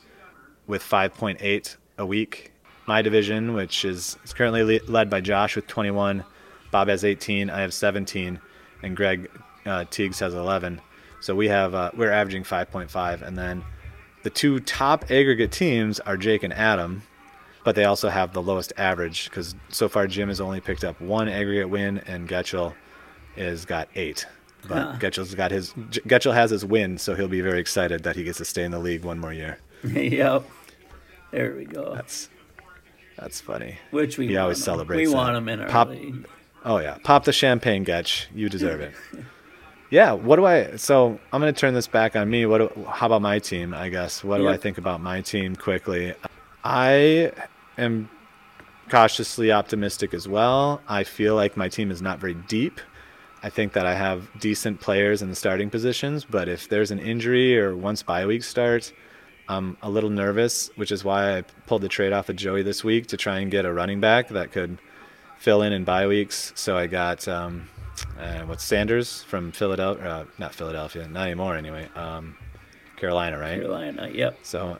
with 0.67 0.83
5.8 0.83 1.76
a 1.99 2.07
week. 2.07 2.53
My 2.87 3.03
division, 3.03 3.55
which 3.55 3.85
is, 3.85 4.17
is 4.25 4.33
currently 4.33 4.62
le- 4.62 4.85
led 4.91 5.11
by 5.11 5.21
Josh 5.21 5.57
with 5.57 5.67
21, 5.67 6.25
Bob 6.71 6.88
has 6.88 7.05
18, 7.05 7.50
I 7.50 7.61
have 7.61 7.75
17, 7.75 8.41
and 8.83 8.97
Greg 8.97 9.31
uh, 9.67 9.85
Teagues 9.91 10.19
has 10.21 10.33
11. 10.35 10.81
So 11.21 11.35
we 11.35 11.49
have 11.49 11.75
uh, 11.75 11.91
we're 11.97 12.11
averaging 12.12 12.45
5.5, 12.45 13.23
and 13.23 13.37
then 13.37 13.62
the 14.23 14.31
two 14.31 14.61
top 14.61 15.11
aggregate 15.11 15.53
teams 15.53 16.00
are 16.00 16.17
Jake 16.17 16.43
and 16.43 16.53
Adam, 16.55 17.03
but 17.64 17.75
they 17.75 17.85
also 17.85 18.09
have 18.09 18.33
the 18.33 18.42
lowest 18.42 18.73
average 18.76 19.28
because 19.30 19.54
so 19.71 19.88
far 19.88 20.06
Jim 20.06 20.28
has 20.28 20.40
only 20.40 20.61
picked 20.61 20.85
up 20.85 21.00
one 21.00 21.28
aggregate 21.28 21.68
win, 21.71 21.99
and 22.06 22.28
Getchell 22.28 22.75
has 23.37 23.64
got 23.64 23.88
eight. 23.97 24.26
But 24.68 24.78
Ah. 24.78 24.97
Getchell's 24.99 25.35
got 25.35 25.50
his 25.50 25.73
Getchell 25.73 26.33
has 26.35 26.50
his 26.50 26.64
win, 26.64 26.97
so 26.99 27.14
he'll 27.14 27.28
be 27.28 27.40
very 27.42 27.61
excited 27.61 28.02
that 28.04 28.16
he 28.16 28.25
gets 28.25 28.38
to 28.38 28.44
stay 28.44 28.64
in 28.64 28.71
the 28.71 28.78
league 28.78 29.04
one 29.04 29.18
more 29.18 29.33
year. 29.33 29.59
yep. 29.85 30.44
There 31.33 31.52
we 31.54 31.64
go. 31.64 31.94
That's 31.94 32.28
that's 33.18 33.40
funny. 33.40 33.76
Which 33.90 34.16
we 34.18 34.28
he 34.28 34.37
always 34.37 34.59
'em. 34.59 34.62
celebrates 34.64 34.99
We 35.00 35.06
that. 35.06 35.16
want 35.16 35.37
him 35.37 35.49
in 35.49 35.61
our 35.61 35.68
Pop- 35.68 35.88
league. 35.90 36.26
Oh 36.64 36.78
yeah, 36.78 36.97
pop 37.04 37.25
the 37.25 37.33
champagne, 37.33 37.85
Getch. 37.85 38.26
You 38.35 38.49
deserve 38.49 38.80
it. 38.80 38.92
yeah. 39.90 40.12
What 40.12 40.37
do 40.37 40.47
I? 40.47 40.76
So 40.76 41.18
I'm 41.33 41.40
gonna 41.40 41.52
turn 41.52 41.75
this 41.75 41.87
back 41.87 42.16
on 42.16 42.30
me. 42.30 42.47
What? 42.47 42.59
Do, 42.59 42.85
how 42.88 43.06
about 43.06 43.21
my 43.21 43.38
team? 43.40 43.75
I 43.75 43.90
guess. 43.90 44.25
What 44.25 44.38
do 44.38 44.49
I 44.49 44.56
think 44.56 44.78
about 44.78 45.00
my 45.02 45.21
team 45.21 45.56
quickly? 45.56 46.14
I 46.64 47.33
am 47.78 48.09
cautiously 48.88 49.52
optimistic 49.52 50.14
as 50.14 50.28
well. 50.28 50.81
I 50.88 51.04
feel 51.04 51.35
like 51.35 51.57
my 51.57 51.69
team 51.69 51.90
is 51.90 52.02
not 52.02 52.19
very 52.19 52.35
deep. 52.35 52.81
I 53.43 53.50
think 53.50 53.75
that 53.75 53.87
I 53.87 53.95
have 53.95 54.28
decent 54.40 54.81
players 54.81 55.21
in 55.21 55.28
the 55.28 55.35
starting 55.35 55.69
positions, 55.69 56.25
but 56.25 56.49
if 56.49 56.69
there's 56.69 56.90
an 56.90 56.99
injury 56.99 57.59
or 57.59 57.76
once 57.76 58.02
bye 58.02 58.25
week 58.26 58.43
starts, 58.43 58.93
I'm 59.49 59.76
a 59.83 59.90
little 59.90 60.09
nervous, 60.09 60.71
which 60.76 60.90
is 60.90 61.04
why 61.04 61.37
I 61.37 61.43
pulled 61.66 61.83
the 61.83 61.88
trade 61.88 62.14
off 62.14 62.31
of 62.31 62.37
Joey 62.37 62.62
this 62.62 62.83
week 62.83 63.09
to 63.09 63.19
try 63.19 63.40
and 63.40 63.50
get 63.50 63.66
a 63.66 63.73
running 63.73 64.00
back 64.00 64.28
that 64.28 64.52
could 64.52 64.78
fill 65.38 65.61
in 65.61 65.75
in 65.75 65.85
bye 65.85 66.07
weeks. 66.07 66.52
So 66.57 66.78
I 66.78 66.87
got 66.87 67.28
um, 67.28 67.69
uh, 68.19 68.40
what's 68.43 68.64
Sanders 68.64 69.23
from 69.25 69.52
Philadelphia? 69.52 70.04
Uh, 70.04 70.25
not 70.38 70.54
Philadelphia, 70.54 71.07
not 71.09 71.25
anymore 71.25 71.57
anyway. 71.57 71.88
Um, 71.95 72.37
Carolina, 72.97 73.38
right? 73.38 73.61
Carolina. 73.61 74.09
Yep. 74.11 74.38
So 74.43 74.78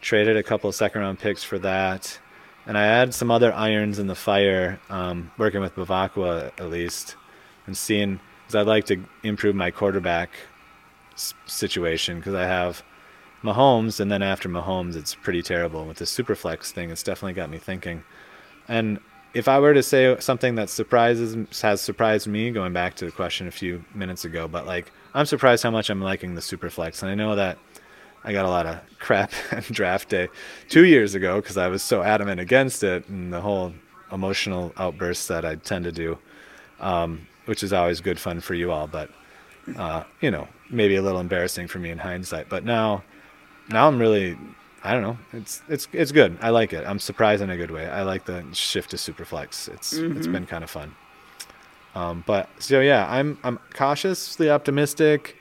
traded 0.00 0.36
a 0.36 0.42
couple 0.42 0.68
of 0.68 0.74
second 0.74 1.02
round 1.02 1.18
picks 1.18 1.42
for 1.42 1.58
that. 1.58 2.18
And 2.66 2.76
I 2.76 2.84
had 2.84 3.14
some 3.14 3.30
other 3.30 3.52
irons 3.52 3.98
in 3.98 4.06
the 4.06 4.14
fire, 4.14 4.78
um, 4.90 5.30
working 5.38 5.60
with 5.60 5.74
Bavakwa 5.74 6.52
at 6.58 6.70
least, 6.70 7.16
and 7.66 7.76
seeing, 7.76 8.20
because 8.42 8.54
I'd 8.54 8.66
like 8.66 8.84
to 8.86 9.02
improve 9.22 9.54
my 9.56 9.70
quarterback 9.70 10.30
situation, 11.46 12.18
because 12.18 12.34
I 12.34 12.44
have 12.44 12.82
Mahomes, 13.42 14.00
and 14.00 14.10
then 14.10 14.22
after 14.22 14.48
Mahomes, 14.48 14.96
it's 14.96 15.14
pretty 15.14 15.42
terrible. 15.42 15.86
With 15.86 15.98
the 15.98 16.04
Superflex 16.04 16.70
thing, 16.70 16.90
it's 16.90 17.02
definitely 17.02 17.32
got 17.32 17.50
me 17.50 17.58
thinking. 17.58 18.04
And 18.68 19.00
if 19.32 19.48
I 19.48 19.58
were 19.58 19.74
to 19.74 19.82
say 19.82 20.16
something 20.20 20.56
that 20.56 20.68
surprises 20.68 21.36
has 21.62 21.80
surprised 21.80 22.26
me, 22.26 22.50
going 22.50 22.72
back 22.72 22.94
to 22.96 23.06
the 23.06 23.12
question 23.12 23.46
a 23.46 23.52
few 23.52 23.84
minutes 23.94 24.24
ago, 24.24 24.48
but 24.48 24.66
like 24.66 24.92
I'm 25.14 25.26
surprised 25.26 25.62
how 25.62 25.70
much 25.70 25.88
I'm 25.90 26.02
liking 26.02 26.34
the 26.34 26.40
Superflex, 26.40 27.02
and 27.02 27.10
I 27.10 27.14
know 27.14 27.34
that 27.36 27.58
I 28.24 28.32
got 28.32 28.44
a 28.44 28.48
lot 28.48 28.66
of 28.66 28.80
crap 28.98 29.32
on 29.52 29.62
draft 29.62 30.08
day 30.08 30.28
two 30.68 30.84
years 30.84 31.14
ago 31.14 31.40
because 31.40 31.56
I 31.56 31.68
was 31.68 31.82
so 31.82 32.02
adamant 32.02 32.40
against 32.40 32.82
it 32.82 33.08
and 33.08 33.32
the 33.32 33.40
whole 33.40 33.72
emotional 34.12 34.72
outbursts 34.76 35.26
that 35.28 35.44
I 35.44 35.54
tend 35.56 35.84
to 35.84 35.92
do, 35.92 36.18
um, 36.80 37.26
which 37.46 37.62
is 37.62 37.72
always 37.72 38.00
good 38.00 38.18
fun 38.18 38.40
for 38.40 38.54
you 38.54 38.70
all, 38.70 38.86
but 38.86 39.10
uh, 39.76 40.04
you 40.20 40.30
know 40.30 40.48
maybe 40.70 40.96
a 40.96 41.02
little 41.02 41.20
embarrassing 41.20 41.66
for 41.66 41.78
me 41.78 41.90
in 41.90 41.98
hindsight. 41.98 42.48
But 42.48 42.64
now, 42.64 43.02
now 43.68 43.88
I'm 43.88 43.98
really 43.98 44.36
I 44.82 44.92
don't 44.92 45.02
know. 45.02 45.18
It's 45.32 45.62
it's 45.68 45.88
it's 45.92 46.12
good. 46.12 46.38
I 46.40 46.50
like 46.50 46.72
it. 46.72 46.86
I'm 46.86 46.98
surprised 46.98 47.42
in 47.42 47.50
a 47.50 47.56
good 47.56 47.70
way. 47.70 47.88
I 47.88 48.02
like 48.02 48.24
the 48.24 48.44
shift 48.52 48.90
to 48.90 48.96
Superflex. 48.96 49.68
It's 49.68 49.92
it's 49.92 50.26
been 50.26 50.46
kind 50.46 50.64
of 50.64 50.70
fun. 50.70 50.94
Um, 51.94 52.24
but 52.26 52.48
so 52.58 52.80
yeah, 52.80 53.06
I'm 53.10 53.38
I'm 53.44 53.58
cautiously 53.74 54.50
optimistic. 54.50 55.36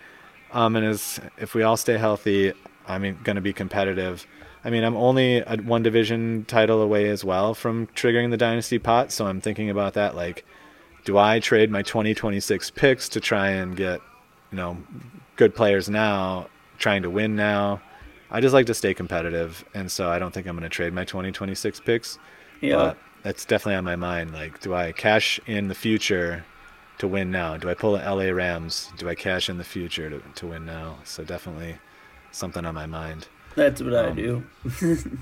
Um, 0.51 0.75
and 0.75 0.85
as 0.85 1.19
if 1.37 1.53
we 1.53 1.63
all 1.63 1.77
stay 1.77 1.97
healthy, 1.97 2.53
I'm 2.89 3.01
going 3.23 3.35
to 3.35 3.41
be 3.41 3.53
competitive. 3.53 4.25
I 4.65 4.69
mean, 4.69 4.83
I'm 4.83 4.97
only 4.97 5.41
one 5.41 5.83
division 5.83 6.43
title 6.45 6.81
away 6.81 7.09
as 7.09 7.23
well 7.23 7.53
from 7.53 7.87
triggering 7.87 8.31
the 8.31 8.37
dynasty 8.37 8.79
pot, 8.79 9.11
so 9.11 9.27
I'm 9.27 9.39
thinking 9.39 9.69
about 9.69 9.93
that. 9.93 10.15
Like, 10.15 10.43
do 11.05 11.17
I 11.17 11.39
trade 11.39 11.71
my 11.71 11.81
2026 11.81 12.71
picks 12.71 13.07
to 13.09 13.21
try 13.21 13.49
and 13.49 13.77
get, 13.77 14.01
you 14.51 14.57
know, 14.57 14.77
good 15.37 15.55
players 15.55 15.87
now, 15.89 16.49
trying 16.77 17.03
to 17.03 17.09
win 17.09 17.35
now? 17.35 17.81
I 18.31 18.41
just 18.41 18.53
like 18.53 18.65
to 18.65 18.73
stay 18.73 18.93
competitive, 18.93 19.63
and 19.73 19.91
so 19.91 20.09
I 20.09 20.19
don't 20.19 20.33
think 20.33 20.45
I'm 20.45 20.55
going 20.55 20.69
to 20.69 20.75
trade 20.75 20.93
my 20.93 21.05
2026 21.05 21.79
picks. 21.79 22.19
Yep. 22.61 22.77
But 22.77 22.97
that's 23.23 23.45
definitely 23.45 23.75
on 23.75 23.85
my 23.85 23.95
mind. 23.95 24.33
Like, 24.33 24.59
do 24.59 24.73
I 24.73 24.91
cash 24.91 25.39
in 25.45 25.67
the 25.67 25.75
future 25.75 26.43
to 26.97 27.07
win 27.07 27.31
now? 27.31 27.55
Do 27.57 27.69
I 27.69 27.73
pull 27.75 27.93
the 27.93 27.99
LA 27.99 28.31
Rams? 28.31 28.91
Do 28.97 29.07
I 29.07 29.15
cash 29.15 29.49
in 29.49 29.57
the 29.57 29.63
future 29.63 30.09
to, 30.09 30.21
to 30.35 30.47
win 30.47 30.65
now? 30.65 30.97
So 31.05 31.23
definitely 31.23 31.77
something 32.31 32.65
on 32.65 32.75
my 32.75 32.85
mind. 32.85 33.27
That's 33.55 33.81
what 33.81 33.95
I 33.95 34.09
um, 34.09 34.15
do. 34.15 34.43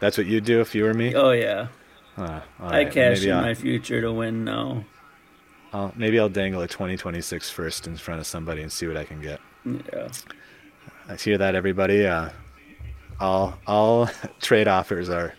That's 0.00 0.18
what 0.18 0.26
you'd 0.26 0.44
do 0.44 0.60
if 0.60 0.74
you 0.74 0.84
were 0.84 0.94
me. 0.94 1.14
Oh 1.14 1.30
yeah. 1.30 1.68
Uh, 2.16 2.40
I 2.60 2.84
cash 2.84 3.20
maybe 3.20 3.30
in 3.30 3.36
I'll, 3.36 3.42
my 3.42 3.54
future 3.54 4.00
to 4.00 4.12
win 4.12 4.44
now. 4.44 4.84
I'll, 5.72 5.92
maybe 5.96 6.20
I'll 6.20 6.28
dangle 6.28 6.62
a 6.62 6.68
2026 6.68 7.50
first 7.50 7.86
in 7.86 7.96
front 7.96 8.20
of 8.20 8.26
somebody 8.26 8.62
and 8.62 8.70
see 8.70 8.86
what 8.86 8.96
I 8.96 9.04
can 9.04 9.20
get. 9.20 9.40
Yeah. 9.64 10.08
I 11.08 11.16
hear 11.16 11.38
that 11.38 11.54
everybody. 11.54 12.06
Uh, 12.06 12.30
all 13.20 13.58
all 13.66 14.08
trade 14.40 14.68
offers 14.68 15.08
are 15.08 15.34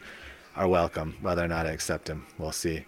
are 0.55 0.67
welcome, 0.67 1.15
whether 1.21 1.43
or 1.43 1.47
not 1.47 1.65
I 1.65 1.71
accept 1.71 2.05
them. 2.05 2.25
We'll 2.37 2.51
see. 2.51 2.85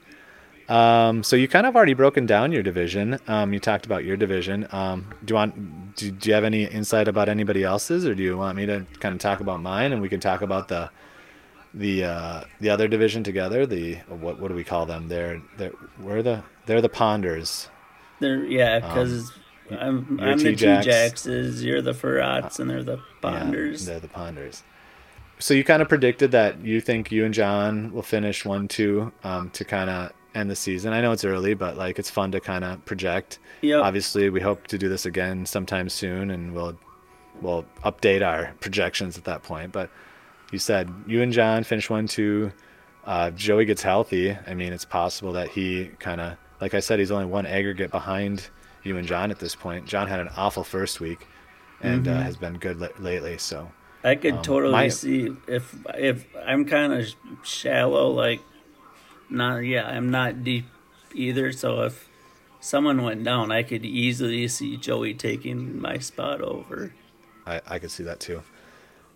Um, 0.70 1.24
so 1.24 1.36
you 1.36 1.48
kind 1.48 1.66
of 1.66 1.76
already 1.76 1.94
broken 1.94 2.26
down 2.26 2.52
your 2.52 2.64
division. 2.64 3.20
Um, 3.28 3.54
you 3.54 3.60
talked 3.60 3.86
about 3.86 4.04
your 4.04 4.18
division. 4.18 4.68
Um, 4.72 5.14
do 5.24 5.32
you 5.32 5.36
want? 5.36 5.96
Do, 5.96 6.12
do 6.12 6.30
you 6.30 6.36
have 6.36 6.44
any 6.44 6.66
insight 6.66 7.08
about 7.08 7.30
anybody 7.30 7.64
else's, 7.64 8.06
or 8.06 8.14
do 8.14 8.22
you 8.24 8.38
want 8.38 8.58
me 8.58 8.66
to 8.66 8.86
kind 9.00 9.14
of 9.16 9.20
talk 9.22 9.40
about 9.40 9.62
mine, 9.62 9.94
and 9.94 10.02
we 10.02 10.10
can 10.10 10.20
talk 10.20 10.42
about 10.42 10.68
the 10.68 10.90
the 11.74 12.04
uh, 12.04 12.44
the 12.60 12.70
other 12.70 12.88
division 12.88 13.24
together? 13.24 13.66
The 13.66 13.96
what 14.10 14.40
what 14.40 14.50
do 14.50 14.56
we 14.56 14.64
call 14.66 14.86
them? 14.86 15.08
They're 15.08 15.42
they're 15.58 15.72
we're 16.02 16.22
the 16.22 16.44
they're 16.66 16.82
the 16.82 16.90
ponders. 16.90 17.70
They're 18.20 18.44
yeah, 18.44 18.80
because 18.80 19.32
I'm 19.72 19.80
Um, 19.80 20.20
I'm 20.22 20.38
the 20.38 20.56
T-Jacks. 20.56 21.24
T-Jaxes, 21.24 21.62
you're 21.64 21.82
the 21.82 21.94
Ferrats, 21.94 22.60
and 22.60 22.70
they're 22.70 22.84
the 22.84 22.98
Yeah, 22.98 23.02
Ponders. 23.22 23.86
they're 23.86 24.00
the 24.00 24.08
ponders. 24.08 24.64
So 25.40 25.54
you 25.54 25.64
kind 25.64 25.82
of 25.82 25.88
predicted 25.90 26.32
that 26.32 26.60
you 26.62 26.82
think 26.82 27.12
you 27.12 27.24
and 27.24 27.34
John 27.34 27.92
will 27.94 28.02
finish 28.02 28.44
one 28.44 28.68
two 28.68 29.12
um, 29.24 29.50
to 29.52 29.64
kind 29.64 29.90
of 29.90 30.12
end 30.38 30.50
the 30.50 30.56
season. 30.56 30.94
I 30.94 31.02
know 31.02 31.12
it's 31.12 31.26
early, 31.26 31.54
but 31.54 31.76
like 31.78 32.00
it's 32.00 32.10
fun 32.10 32.32
to 32.32 32.40
kind 32.40 32.64
of 32.64 32.84
project. 32.86 33.40
Yep. 33.62 33.84
Obviously, 33.84 34.30
we 34.30 34.40
hope 34.40 34.68
to 34.68 34.78
do 34.78 34.88
this 34.88 35.06
again 35.06 35.46
sometime 35.46 35.90
soon, 35.90 36.32
and 36.32 36.54
we'll 36.54 36.78
we'll 37.42 37.66
update 37.84 38.26
our 38.26 38.54
projections 38.60 39.18
at 39.18 39.24
that 39.26 39.44
point. 39.44 39.72
But 39.72 39.90
you 40.52 40.60
said 40.60 40.90
you 41.08 41.22
and 41.22 41.34
John 41.34 41.64
finish 41.64 41.90
one 41.90 42.08
two. 42.08 42.52
Uh, 43.06 43.32
Joey 43.32 43.66
gets 43.66 43.82
healthy. 43.82 44.38
I 44.48 44.54
mean, 44.54 44.74
it's 44.74 44.84
possible 44.86 45.32
that 45.34 45.48
he 45.50 45.92
kind 46.00 46.20
of, 46.20 46.38
like 46.60 46.74
I 46.74 46.82
said, 46.82 47.00
he's 47.00 47.10
only 47.12 47.26
one 47.26 47.46
aggregate 47.46 47.90
behind 47.90 48.50
you 48.84 48.98
and 48.98 49.08
John 49.08 49.32
at 49.32 49.40
this 49.40 49.56
point. 49.56 49.86
John 49.86 50.08
had 50.08 50.20
an 50.20 50.30
awful 50.36 50.64
first 50.64 51.00
week, 51.00 51.26
and 51.82 52.08
uh, 52.08 52.16
has 52.22 52.36
been 52.36 52.58
good 52.58 52.80
la- 52.80 52.88
lately. 53.00 53.38
So 53.38 53.72
I 54.04 54.16
could 54.16 54.34
Um, 54.36 54.42
totally 54.42 54.72
my- 54.74 54.90
see 54.90 55.32
if 55.48 55.74
if 55.98 56.26
I'm 56.46 56.66
kind 56.66 56.92
of 56.94 57.08
shallow, 57.44 58.10
like 58.12 58.42
not 59.30 59.60
yeah, 59.60 59.88
I'm 59.88 60.10
not 60.10 60.44
deep 60.44 60.66
either. 61.14 61.52
So 61.52 61.84
if 61.84 62.10
someone 62.60 63.04
went 63.04 63.24
down, 63.24 63.52
I 63.52 63.64
could 63.64 63.86
easily 63.86 64.48
see 64.48 64.78
Joey 64.78 65.14
taking 65.14 65.80
my 65.80 65.98
spot 66.00 66.42
over. 66.42 66.94
I, 67.46 67.62
I 67.68 67.80
could 67.80 67.92
see 67.92 68.04
that 68.04 68.20
too. 68.20 68.44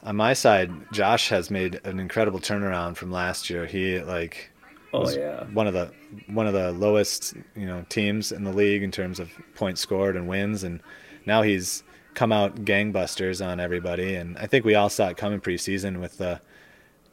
On 0.03 0.15
my 0.15 0.33
side, 0.33 0.71
Josh 0.91 1.29
has 1.29 1.51
made 1.51 1.79
an 1.83 1.99
incredible 1.99 2.39
turnaround 2.39 2.95
from 2.95 3.11
last 3.11 3.49
year. 3.49 3.65
He 3.65 3.99
like 3.99 4.51
Oh 4.93 5.09
yeah, 5.09 5.45
one 5.45 5.67
of 5.67 5.73
the 5.73 5.91
one 6.27 6.47
of 6.47 6.53
the 6.53 6.71
lowest 6.73 7.33
you 7.55 7.65
know 7.65 7.85
teams 7.87 8.31
in 8.31 8.43
the 8.43 8.51
league 8.51 8.83
in 8.83 8.91
terms 8.91 9.19
of 9.19 9.29
points 9.55 9.79
scored 9.79 10.15
and 10.15 10.27
wins, 10.27 10.63
and 10.63 10.81
now 11.25 11.41
he's 11.43 11.83
come 12.13 12.31
out 12.31 12.65
gangbusters 12.65 13.45
on 13.45 13.59
everybody. 13.59 14.15
And 14.15 14.37
I 14.37 14.47
think 14.47 14.65
we 14.65 14.75
all 14.75 14.89
saw 14.89 15.09
it 15.09 15.17
coming 15.17 15.39
preseason 15.39 16.01
with 16.01 16.17
the 16.17 16.41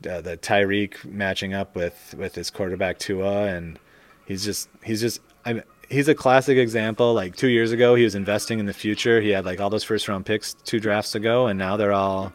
uh, 0.09 0.21
the 0.21 0.37
Tyreek 0.37 1.05
matching 1.05 1.55
up 1.55 1.75
with 1.75 2.15
with 2.19 2.35
his 2.35 2.51
quarterback 2.51 2.99
Tua, 2.99 3.47
and 3.47 3.79
he's 4.27 4.45
just 4.45 4.69
he's 4.85 5.01
just 5.01 5.21
I 5.45 5.55
mean, 5.55 5.63
he's 5.89 6.09
a 6.09 6.15
classic 6.15 6.59
example. 6.59 7.15
Like 7.15 7.35
two 7.37 7.49
years 7.49 7.73
ago, 7.73 7.95
he 7.95 8.05
was 8.05 8.15
investing 8.15 8.59
in 8.59 8.67
the 8.67 8.73
future. 8.75 9.21
He 9.21 9.31
had 9.31 9.45
like 9.45 9.61
all 9.61 9.71
those 9.71 9.85
first 9.85 10.07
round 10.09 10.27
picks 10.27 10.55
two 10.55 10.79
drafts 10.81 11.15
ago, 11.15 11.47
and 11.47 11.59
now 11.59 11.77
they're 11.77 11.93
all 11.93 12.33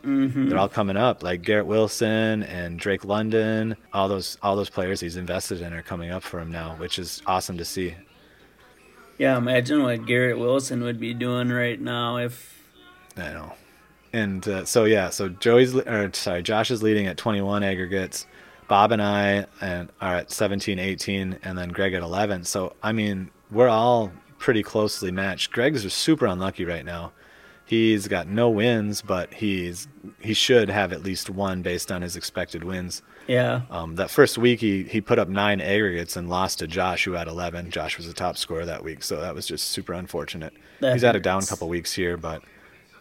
they're 0.49 0.57
all 0.57 0.69
coming 0.69 0.97
up. 0.97 1.23
Like 1.23 1.41
Garrett 1.43 1.65
Wilson 1.67 2.43
and 2.43 2.79
Drake 2.79 3.05
London, 3.05 3.75
all 3.93 4.07
those 4.07 4.37
all 4.41 4.55
those 4.55 4.69
players 4.69 4.99
he's 4.99 5.17
invested 5.17 5.61
in 5.61 5.73
are 5.73 5.83
coming 5.83 6.09
up 6.11 6.23
for 6.23 6.39
him 6.39 6.51
now, 6.51 6.75
which 6.77 6.97
is 6.99 7.21
awesome 7.27 7.57
to 7.57 7.65
see. 7.65 7.95
yeah. 9.17 9.37
Imagine 9.37 9.83
what 9.83 10.05
Garrett 10.05 10.39
Wilson 10.39 10.83
would 10.83 10.99
be 10.99 11.13
doing 11.13 11.49
right 11.49 11.79
now 11.79 12.17
if 12.17 12.61
I 13.15 13.31
know. 13.33 13.53
And 14.13 14.47
uh, 14.47 14.63
so 14.63 14.85
yeah, 14.85 15.09
so 15.09 15.29
Joey's 15.29 15.75
or 15.75 16.11
sorry, 16.13 16.43
Josh 16.43 16.71
is 16.71 16.83
leading 16.83 17.07
at 17.07 17.17
21 17.17 17.63
aggregates. 17.63 18.27
Bob 18.67 18.91
and 18.91 19.01
I 19.01 19.45
and 19.59 19.91
are 19.99 20.15
at 20.15 20.31
17, 20.31 20.79
18, 20.79 21.39
and 21.43 21.57
then 21.57 21.69
Greg 21.69 21.93
at 21.93 22.03
11. 22.03 22.43
So 22.45 22.75
I 22.81 22.91
mean, 22.91 23.31
we're 23.51 23.67
all 23.67 24.11
pretty 24.37 24.63
closely 24.63 25.11
matched. 25.11 25.51
Greg's 25.51 25.91
super 25.91 26.27
unlucky 26.27 26.63
right 26.63 26.85
now. 26.85 27.11
He's 27.65 28.07
got 28.07 28.27
no 28.27 28.49
wins, 28.49 29.01
but 29.01 29.33
he's 29.33 29.87
he 30.19 30.33
should 30.33 30.69
have 30.69 30.93
at 30.93 31.01
least 31.01 31.29
one 31.29 31.61
based 31.61 31.91
on 31.91 32.01
his 32.01 32.15
expected 32.15 32.63
wins. 32.63 33.01
Yeah. 33.25 33.61
Um, 33.71 33.95
that 33.95 34.11
first 34.11 34.37
week, 34.37 34.59
he 34.59 34.83
he 34.83 35.01
put 35.01 35.17
up 35.17 35.27
nine 35.27 35.59
aggregates 35.59 36.15
and 36.15 36.29
lost 36.29 36.59
to 36.59 36.67
Josh, 36.67 37.05
who 37.05 37.13
had 37.13 37.27
11. 37.27 37.71
Josh 37.71 37.97
was 37.97 38.05
the 38.05 38.13
top 38.13 38.37
scorer 38.37 38.65
that 38.65 38.83
week, 38.83 39.01
so 39.01 39.19
that 39.21 39.33
was 39.33 39.47
just 39.47 39.69
super 39.69 39.93
unfortunate. 39.93 40.53
That 40.81 40.93
he's 40.93 41.01
had 41.01 41.15
a 41.15 41.19
down 41.19 41.41
couple 41.45 41.69
weeks 41.69 41.93
here, 41.93 42.17
but 42.17 42.43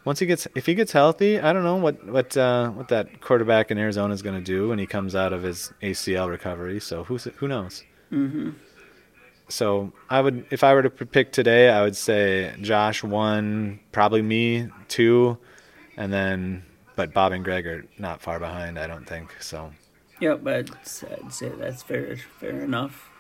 once 0.05 0.19
he 0.19 0.27
gets 0.27 0.49
if 0.55 0.67
he 0.67 0.75
gets 0.75 0.93
healthy, 0.93 1.41
I 1.41 1.53
don't 1.53 1.65
know 1.65 1.77
what 1.77 2.07
what 2.07 2.37
uh, 2.37 2.71
what 2.71 2.89
that 2.89 3.21
quarterback 3.21 3.71
in 3.71 3.79
Arizona 3.79 4.13
is 4.15 4.23
going 4.23 4.37
to 4.37 4.45
do 4.45 4.69
when 4.69 4.79
he 4.79 4.87
comes 4.87 5.15
out 5.15 5.33
of 5.33 5.43
his 5.43 5.73
ACL 5.83 6.29
recovery. 6.29 6.81
So 6.81 7.05
who's 7.05 7.25
who 7.25 7.49
knows? 7.49 7.85
Mm-hmm. 8.11 8.51
So 9.49 9.93
I 10.09 10.21
would, 10.21 10.47
if 10.51 10.65
I 10.65 10.73
were 10.73 10.83
to 10.83 10.91
pick 10.91 11.31
today, 11.31 11.69
I 11.69 11.83
would 11.83 11.97
say 11.97 12.55
Josh 12.63 13.05
one, 13.05 13.81
probably 13.93 14.23
me 14.23 14.69
two, 14.89 15.37
and 15.97 16.13
then 16.13 16.65
but 16.97 17.13
Bob 17.13 17.33
and 17.33 17.45
Greg 17.45 17.67
are 17.67 17.85
not 17.99 18.23
far 18.23 18.39
behind. 18.39 18.79
I 18.79 18.87
don't 18.87 19.07
think 19.07 19.35
so. 19.41 19.73
Yep, 20.21 20.45
but 20.45 20.71
I'd 20.71 21.33
say 21.33 21.51
that's 21.59 21.83
fair. 21.83 22.17
Fair 22.17 22.63
enough. 22.63 23.11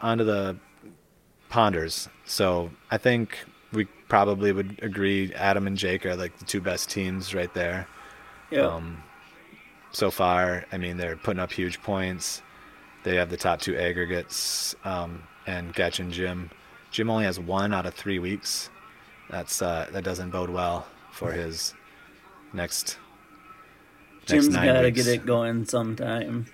On 0.00 0.18
to 0.18 0.24
the 0.24 0.56
ponders. 1.48 2.08
So 2.24 2.70
I 2.90 2.98
think 2.98 3.38
we 3.74 3.84
probably 4.08 4.52
would 4.52 4.78
agree 4.82 5.32
Adam 5.34 5.66
and 5.66 5.76
Jake 5.76 6.06
are 6.06 6.16
like 6.16 6.38
the 6.38 6.44
two 6.44 6.60
best 6.60 6.90
teams 6.90 7.34
right 7.34 7.52
there. 7.52 7.86
Yep. 8.50 8.64
Um, 8.64 9.02
so 9.90 10.10
far, 10.10 10.64
I 10.72 10.78
mean, 10.78 10.96
they're 10.96 11.16
putting 11.16 11.40
up 11.40 11.52
huge 11.52 11.82
points. 11.82 12.42
They 13.04 13.16
have 13.16 13.30
the 13.30 13.36
top 13.36 13.60
two 13.60 13.76
aggregates, 13.76 14.74
um, 14.84 15.22
and 15.46 15.74
Getch 15.74 16.00
and 16.00 16.12
Jim. 16.12 16.50
Jim 16.90 17.10
only 17.10 17.24
has 17.24 17.38
one 17.38 17.74
out 17.74 17.86
of 17.86 17.94
three 17.94 18.18
weeks. 18.18 18.70
That's 19.30 19.60
uh, 19.60 19.88
that 19.92 20.04
doesn't 20.04 20.30
bode 20.30 20.50
well 20.50 20.86
for 21.10 21.32
his 21.32 21.74
next. 22.52 22.98
Jim's 24.26 24.48
next 24.48 24.56
nine 24.56 24.66
got 24.66 24.80
to 24.80 24.86
weeks. 24.86 25.04
get 25.04 25.14
it 25.14 25.26
going 25.26 25.66
sometime. 25.66 26.46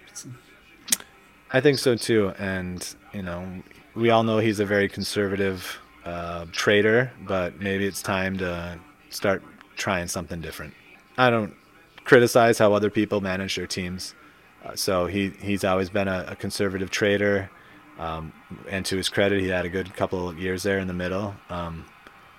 I 1.52 1.60
think 1.60 1.78
so 1.78 1.94
too, 1.94 2.32
and 2.38 2.94
you 3.12 3.22
know, 3.22 3.62
we 3.94 4.10
all 4.10 4.22
know 4.22 4.38
he's 4.38 4.60
a 4.60 4.66
very 4.66 4.88
conservative 4.88 5.78
uh, 6.04 6.46
trader, 6.52 7.10
but 7.26 7.60
maybe 7.60 7.86
it's 7.86 8.02
time 8.02 8.38
to 8.38 8.78
start 9.10 9.42
trying 9.76 10.08
something 10.08 10.40
different. 10.40 10.74
I 11.18 11.30
don't 11.30 11.54
criticize 12.04 12.58
how 12.58 12.72
other 12.72 12.90
people 12.90 13.20
manage 13.20 13.56
their 13.56 13.66
teams, 13.66 14.14
uh, 14.64 14.74
so 14.76 15.06
he 15.06 15.30
he's 15.40 15.64
always 15.64 15.90
been 15.90 16.08
a, 16.08 16.24
a 16.28 16.36
conservative 16.36 16.90
trader, 16.90 17.50
um, 17.98 18.32
and 18.68 18.84
to 18.86 18.96
his 18.96 19.08
credit, 19.08 19.40
he 19.40 19.48
had 19.48 19.64
a 19.64 19.68
good 19.68 19.94
couple 19.94 20.28
of 20.28 20.38
years 20.38 20.62
there 20.62 20.78
in 20.78 20.86
the 20.88 20.94
middle, 20.94 21.34
um, 21.50 21.84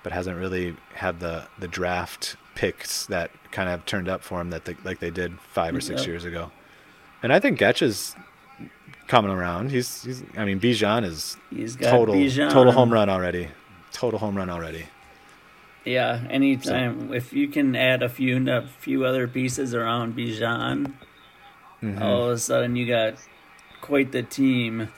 but 0.02 0.12
hasn't 0.12 0.36
really 0.38 0.76
had 0.94 1.20
the 1.20 1.46
the 1.58 1.68
draft 1.68 2.36
picks 2.54 3.06
that 3.06 3.30
kind 3.50 3.68
of 3.68 3.84
turned 3.86 4.08
up 4.08 4.22
for 4.22 4.40
him 4.40 4.50
that 4.50 4.64
they, 4.64 4.76
like 4.84 4.98
they 4.98 5.10
did 5.10 5.38
five 5.40 5.74
or 5.74 5.80
six 5.80 6.00
Yep. 6.02 6.08
years 6.08 6.24
ago. 6.24 6.50
And 7.22 7.32
I 7.32 7.38
think 7.40 7.58
Getch 7.58 7.80
is 7.82 8.14
coming 9.12 9.30
around. 9.30 9.70
He's, 9.70 10.02
he's 10.04 10.24
I 10.38 10.46
mean, 10.46 10.58
Bijan 10.58 11.04
is 11.04 11.36
He's 11.50 11.76
got 11.76 11.90
total 11.90 12.14
Bijan. 12.14 12.50
total 12.50 12.72
home 12.72 12.90
run 12.90 13.10
already. 13.10 13.48
Total 13.92 14.18
home 14.18 14.34
run 14.34 14.48
already. 14.48 14.86
Yeah, 15.84 16.22
anytime 16.30 17.12
if 17.12 17.34
you 17.34 17.48
can 17.48 17.76
add 17.76 18.02
a 18.02 18.08
few 18.08 18.48
a 18.50 18.62
few 18.80 19.04
other 19.04 19.28
pieces 19.28 19.74
around 19.74 20.16
Bijan, 20.16 20.94
Mhm. 21.82 22.00
all 22.00 22.24
of 22.30 22.30
a 22.30 22.38
sudden 22.38 22.74
you 22.74 22.86
got 22.86 23.14
quite 23.82 24.12
the 24.12 24.22
team. 24.22 24.88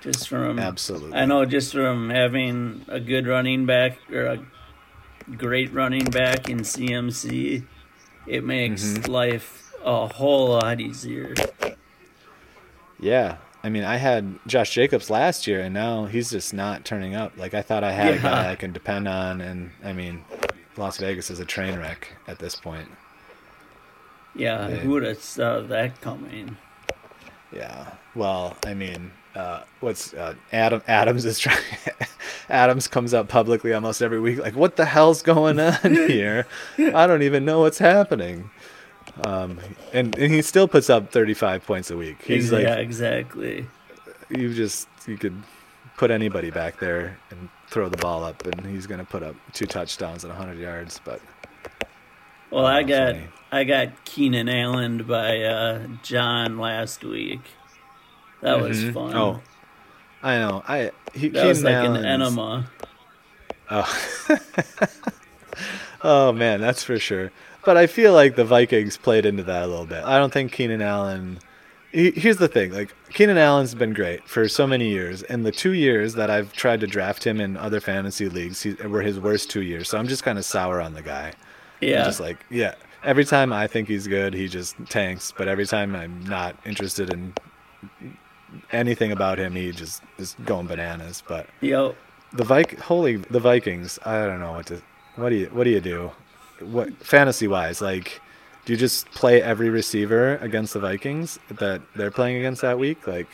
Just 0.00 0.28
from 0.28 0.58
Absolutely. 0.60 1.16
I 1.18 1.24
know 1.24 1.44
just 1.44 1.72
from 1.72 2.10
having 2.10 2.84
a 2.88 3.00
good 3.00 3.26
running 3.26 3.66
back 3.66 3.98
or 4.12 4.26
a 4.26 4.38
great 5.36 5.72
running 5.72 6.04
back 6.04 6.48
in 6.48 6.58
CMC, 6.62 7.64
it 8.28 8.44
makes 8.44 8.84
Mhm. 8.84 9.08
life 9.08 9.72
a 9.82 10.06
whole 10.06 10.50
lot 10.50 10.78
easier. 10.80 11.34
Yeah. 13.04 13.36
I 13.62 13.68
mean, 13.68 13.84
I 13.84 13.96
had 13.96 14.38
Josh 14.46 14.70
Jacobs 14.74 15.08
last 15.10 15.46
year, 15.46 15.60
and 15.60 15.72
now 15.72 16.06
he's 16.06 16.30
just 16.30 16.52
not 16.54 16.84
turning 16.84 17.14
up. 17.14 17.32
Like 17.36 17.54
I 17.54 17.62
thought 17.62 17.84
I 17.84 17.92
had 17.92 18.14
a 18.14 18.18
guy 18.18 18.50
I 18.52 18.56
can 18.56 18.72
depend 18.72 19.08
on, 19.08 19.40
and 19.40 19.70
I 19.84 19.92
mean, 19.92 20.24
Las 20.76 20.98
Vegas 20.98 21.30
is 21.30 21.38
a 21.40 21.44
train 21.44 21.78
wreck 21.78 22.12
at 22.28 22.38
this 22.38 22.56
point. 22.56 22.88
Yeah, 24.34 24.68
Yeah. 24.68 24.76
who 24.76 24.90
would 24.90 25.02
have 25.04 25.22
saw 25.22 25.60
that 25.60 26.00
coming? 26.00 26.56
Yeah. 27.52 27.92
Well, 28.14 28.56
I 28.66 28.74
mean, 28.74 29.12
uh, 29.34 29.62
what's 29.80 30.12
uh, 30.14 30.34
Adam 30.52 30.82
Adams 30.88 31.24
is 31.24 31.38
trying. 31.38 31.58
Adams 32.50 32.86
comes 32.88 33.14
out 33.14 33.28
publicly 33.28 33.72
almost 33.72 34.02
every 34.02 34.20
week, 34.20 34.38
like, 34.38 34.56
"What 34.56 34.76
the 34.76 34.84
hell's 34.84 35.22
going 35.22 35.58
on 35.58 35.78
here? 36.08 36.46
I 36.78 37.06
don't 37.06 37.22
even 37.22 37.44
know 37.44 37.60
what's 37.60 37.78
happening." 37.78 38.50
Um, 39.22 39.58
and 39.92 40.16
and 40.18 40.32
he 40.32 40.42
still 40.42 40.66
puts 40.66 40.90
up 40.90 41.12
35 41.12 41.64
points 41.66 41.90
a 41.90 41.96
week. 41.96 42.22
He's 42.22 42.50
like, 42.50 42.64
yeah, 42.64 42.74
exactly. 42.76 43.66
you 44.28 44.52
just 44.52 44.88
you 45.06 45.16
could 45.16 45.40
put 45.96 46.10
anybody 46.10 46.50
back 46.50 46.80
there 46.80 47.16
and 47.30 47.48
throw 47.68 47.88
the 47.88 47.96
ball 47.96 48.24
up, 48.24 48.44
and 48.46 48.66
he's 48.66 48.86
gonna 48.86 49.04
put 49.04 49.22
up 49.22 49.36
two 49.52 49.66
touchdowns 49.66 50.24
and 50.24 50.32
100 50.32 50.58
yards. 50.58 51.00
But 51.04 51.20
Well, 52.50 52.66
I 52.66 52.82
got 52.82 53.12
funny. 53.14 53.26
I 53.52 53.62
got 53.64 54.04
Keenan 54.04 54.48
Allen 54.48 55.04
by 55.04 55.42
uh, 55.42 55.86
John 56.02 56.58
last 56.58 57.04
week. 57.04 57.40
That 58.40 58.60
was 58.60 58.82
Mhm. 58.82 58.94
fun. 58.94 59.14
Oh, 59.16 59.40
I 60.22 60.38
know. 60.38 60.62
I 60.66 60.90
he 61.14 61.28
that 61.28 61.46
was 61.46 61.58
Keenan 61.62 61.92
like 61.92 62.00
an 62.00 62.04
enema. 62.04 62.70
Oh. 63.70 64.08
oh 66.02 66.32
man, 66.32 66.60
that's 66.60 66.82
for 66.82 66.98
sure. 66.98 67.30
But 67.64 67.76
I 67.76 67.86
feel 67.86 68.12
like 68.12 68.36
the 68.36 68.44
Vikings 68.44 68.96
played 68.96 69.24
into 69.26 69.42
that 69.44 69.62
a 69.64 69.66
little 69.66 69.86
bit. 69.86 70.04
I 70.04 70.18
don't 70.18 70.32
think 70.32 70.52
Keenan 70.52 70.82
Allen. 70.82 71.38
he- 71.92 72.10
Here's 72.12 72.36
the 72.38 72.48
thing: 72.48 72.72
like 72.72 72.94
Keenan 73.12 73.38
Allen's 73.38 73.74
been 73.74 73.92
great 73.94 74.28
for 74.28 74.48
so 74.48 74.66
many 74.66 74.88
years, 74.90 75.22
and 75.22 75.46
the 75.46 75.52
two 75.52 75.72
years 75.72 76.14
that 76.14 76.30
I've 76.30 76.52
tried 76.52 76.80
to 76.80 76.86
draft 76.86 77.24
him 77.26 77.40
in 77.40 77.56
other 77.56 77.80
fantasy 77.80 78.28
leagues 78.28 78.62
he, 78.62 78.74
were 78.74 79.02
his 79.02 79.18
worst 79.18 79.50
two 79.50 79.62
years. 79.62 79.88
So 79.88 79.98
I'm 79.98 80.08
just 80.08 80.22
kind 80.24 80.38
of 80.38 80.44
sour 80.44 80.80
on 80.80 80.94
the 80.94 81.02
guy. 81.02 81.28
I'm 81.82 81.88
Yeah, 81.88 82.04
just 82.04 82.20
like, 82.20 82.44
yeah. 82.50 82.74
Every 83.02 83.24
time 83.24 83.52
I 83.52 83.66
think 83.66 83.88
he's 83.88 84.06
good, 84.08 84.32
he 84.34 84.48
just 84.48 84.76
tanks. 84.88 85.32
But 85.36 85.46
every 85.48 85.66
time 85.66 85.94
I'm 85.94 86.24
not 86.24 86.56
interested 86.64 87.12
in 87.12 87.34
anything 88.72 89.12
about 89.12 89.38
him, 89.38 89.54
he 89.54 89.72
just 89.72 90.02
is 90.18 90.36
going 90.44 90.66
bananas. 90.66 91.22
But 91.26 91.46
yo, 91.60 91.94
the 92.32 92.44
Vik, 92.44 92.78
holy 92.78 93.16
the 93.16 93.40
Vikings. 93.40 93.98
I 94.04 94.24
don't 94.26 94.40
know 94.40 94.52
what 94.52 94.66
to. 94.66 94.82
What 95.16 95.28
do 95.30 95.36
you 95.36 95.46
What 95.46 95.64
do 95.64 95.70
you 95.70 95.80
do? 95.80 96.10
What 96.60 96.94
fantasy 97.04 97.48
wise? 97.48 97.80
Like, 97.80 98.20
do 98.64 98.72
you 98.72 98.78
just 98.78 99.10
play 99.10 99.42
every 99.42 99.68
receiver 99.70 100.36
against 100.36 100.72
the 100.72 100.80
Vikings 100.80 101.38
that 101.50 101.82
they're 101.94 102.10
playing 102.10 102.36
against 102.38 102.62
that 102.62 102.78
week? 102.78 103.06
Like, 103.06 103.26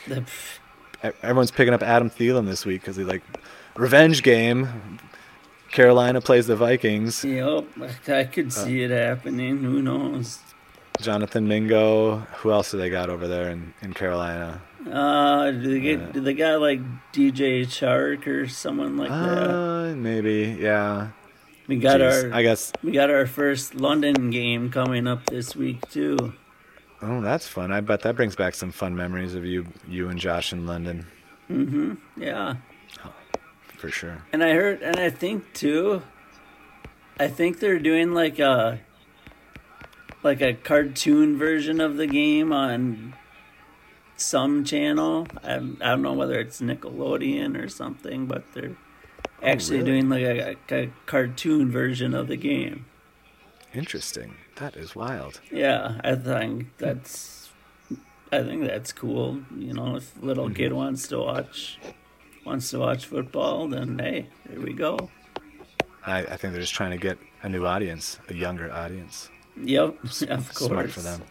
everyone's 1.23 1.51
picking 1.51 1.73
up 1.73 1.83
Adam 1.83 2.09
Thielen 2.09 2.45
this 2.45 2.65
week 2.65 2.81
because 2.81 2.95
he 2.95 3.03
like 3.03 3.21
revenge 3.75 4.23
game. 4.23 4.99
Carolina 5.71 6.19
plays 6.19 6.47
the 6.47 6.55
Vikings. 6.55 7.23
yo, 7.23 7.65
I 8.07 8.25
could 8.25 8.47
Uh. 8.47 8.49
see 8.49 8.83
it 8.83 8.91
happening. 8.91 9.63
Who 9.63 9.81
knows? 9.81 10.39
Jonathan 10.99 11.47
Mingo. 11.47 12.17
Who 12.39 12.51
else 12.51 12.71
do 12.71 12.77
they 12.77 12.89
got 12.89 13.09
over 13.09 13.27
there 13.27 13.49
in, 13.49 13.73
in 13.81 13.93
Carolina? 13.93 14.61
Uh, 14.91 15.51
do 15.51 15.71
they 15.73 15.79
get? 15.79 15.99
Yeah. 15.99 16.05
Do 16.11 16.21
they 16.21 16.33
got 16.33 16.59
like 16.59 16.81
DJ 17.13 17.61
Chark 17.65 18.27
or 18.27 18.47
someone 18.49 18.97
like 18.97 19.09
that? 19.09 19.49
Uh, 19.49 19.93
maybe. 19.95 20.57
Yeah. 20.59 21.09
We 21.71 21.77
got 21.77 22.01
Jeez. 22.01 22.25
our 22.25 22.33
I 22.33 22.41
guess. 22.43 22.73
we 22.83 22.91
got 22.91 23.09
our 23.09 23.25
first 23.25 23.75
London 23.75 24.29
game 24.29 24.69
coming 24.71 25.07
up 25.07 25.25
this 25.27 25.55
week 25.55 25.89
too. 25.89 26.33
Oh, 27.01 27.21
that's 27.21 27.47
fun. 27.47 27.71
I 27.71 27.79
bet 27.79 28.01
that 28.01 28.17
brings 28.17 28.35
back 28.35 28.55
some 28.55 28.73
fun 28.73 28.93
memories 28.93 29.35
of 29.35 29.45
you, 29.45 29.65
you 29.87 30.09
and 30.09 30.19
Josh 30.19 30.51
in 30.51 30.67
London, 30.67 31.07
hmm 31.47 31.93
Yeah. 32.17 32.55
for 33.77 33.89
sure. 33.89 34.21
And 34.33 34.43
I 34.43 34.51
heard, 34.53 34.81
and 34.81 34.97
I 34.99 35.09
think 35.09 35.53
too, 35.53 36.01
I 37.17 37.29
think 37.29 37.61
they're 37.61 37.79
doing 37.79 38.13
like 38.13 38.37
a 38.39 38.81
like 40.23 40.41
a 40.41 40.53
cartoon 40.53 41.37
version 41.37 41.79
of 41.79 41.95
the 41.95 42.05
game 42.05 42.51
on 42.51 43.13
some 44.17 44.65
channel. 44.65 45.25
I, 45.41 45.53
I 45.55 45.59
don't 45.87 46.01
know 46.01 46.11
whether 46.11 46.37
it's 46.37 46.59
Nickelodeon 46.59 47.57
or 47.63 47.69
something, 47.69 48.25
but 48.25 48.43
they're 48.51 48.75
actually 49.43 49.79
Oh, 49.79 49.83
really? 49.83 50.01
doing 50.01 50.09
like 50.09 50.23
a, 50.71 50.75
a 50.83 50.91
cartoon 51.05 51.71
version 51.71 52.13
of 52.13 52.27
the 52.27 52.37
game. 52.37 52.85
Interesting. 53.73 54.35
That 54.55 54.75
is 54.75 54.95
wild. 54.95 55.39
Yeah, 55.51 55.99
I 56.03 56.15
think 56.15 56.77
that's 56.77 57.49
I 58.31 58.43
think 58.43 58.65
that's 58.65 58.91
cool. 58.93 59.41
You 59.57 59.73
know, 59.73 59.95
if 59.95 60.13
little 60.21 60.45
Mm-hmm. 60.45 60.53
kid 60.55 60.73
wants 60.73 61.07
to 61.09 61.19
watch 61.19 61.79
wants 62.45 62.69
to 62.71 62.79
watch 62.79 63.05
football, 63.05 63.67
then 63.67 63.97
hey, 63.99 64.27
there 64.47 64.59
we 64.59 64.73
go. 64.73 65.09
I, 66.05 66.19
I 66.19 66.37
think 66.37 66.53
they're 66.53 66.61
just 66.61 66.73
trying 66.73 66.91
to 66.91 66.97
get 66.97 67.17
a 67.43 67.49
new 67.49 67.65
audience, 67.65 68.19
a 68.29 68.33
younger 68.33 68.71
audience. 68.71 69.29
Yep, 69.61 70.03
of 70.29 70.53
course. 70.53 70.57
Smart 70.57 70.91
for 70.91 71.01
them. 71.01 71.21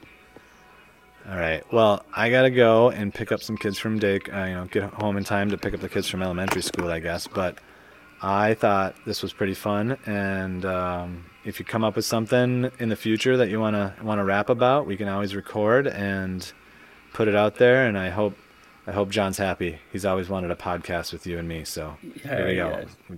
All 1.29 1.37
right. 1.37 1.63
Well, 1.73 2.05
I 2.15 2.31
gotta 2.31 2.51
go 2.51 2.91
and 2.91 3.13
pick 3.13 3.31
up 3.33 3.43
some 3.43 3.57
kids 3.57 3.79
from 3.79 3.99
day. 3.99 4.19
Uh, 4.33 4.45
you 4.47 4.55
know, 4.55 4.65
get 4.67 4.85
home 4.95 5.17
in 5.17 5.25
time 5.25 5.51
to 5.51 5.59
pick 5.59 5.75
up 5.75 5.81
the 5.81 5.89
kids 5.89 6.09
from 6.09 6.23
elementary 6.23 6.63
school, 6.63 6.91
I 6.91 7.01
guess. 7.01 7.27
But 7.27 7.59
I 8.23 8.55
thought 8.55 8.95
this 9.07 9.23
was 9.23 9.33
pretty 9.33 9.55
fun, 9.55 9.97
and 10.07 10.65
um, 10.65 11.25
if 11.45 11.59
you 11.59 11.65
come 11.65 11.85
up 11.85 11.97
with 11.97 12.05
something 12.05 12.71
in 12.79 12.89
the 12.91 12.97
future 12.97 13.37
that 13.39 13.49
you 13.49 13.59
wanna 13.61 13.95
wanna 14.03 14.25
rap 14.25 14.51
about, 14.51 14.87
we 14.87 14.97
can 14.97 15.09
always 15.09 15.35
record 15.35 15.87
and 15.87 16.53
put 17.15 17.29
it 17.29 17.35
out 17.35 17.57
there. 17.57 17.87
And 17.87 17.97
I 17.99 18.11
hope 18.11 18.37
I 18.87 18.93
hope 18.93 19.09
John's 19.11 19.39
happy. 19.39 19.79
He's 19.93 20.05
always 20.05 20.29
wanted 20.29 20.51
a 20.51 20.57
podcast 20.57 21.13
with 21.13 21.27
you 21.27 21.39
and 21.39 21.49
me. 21.49 21.65
So 21.65 21.97
here 22.23 22.47
we 22.47 22.57
go. 22.57 22.85
Yeah. 23.09 23.17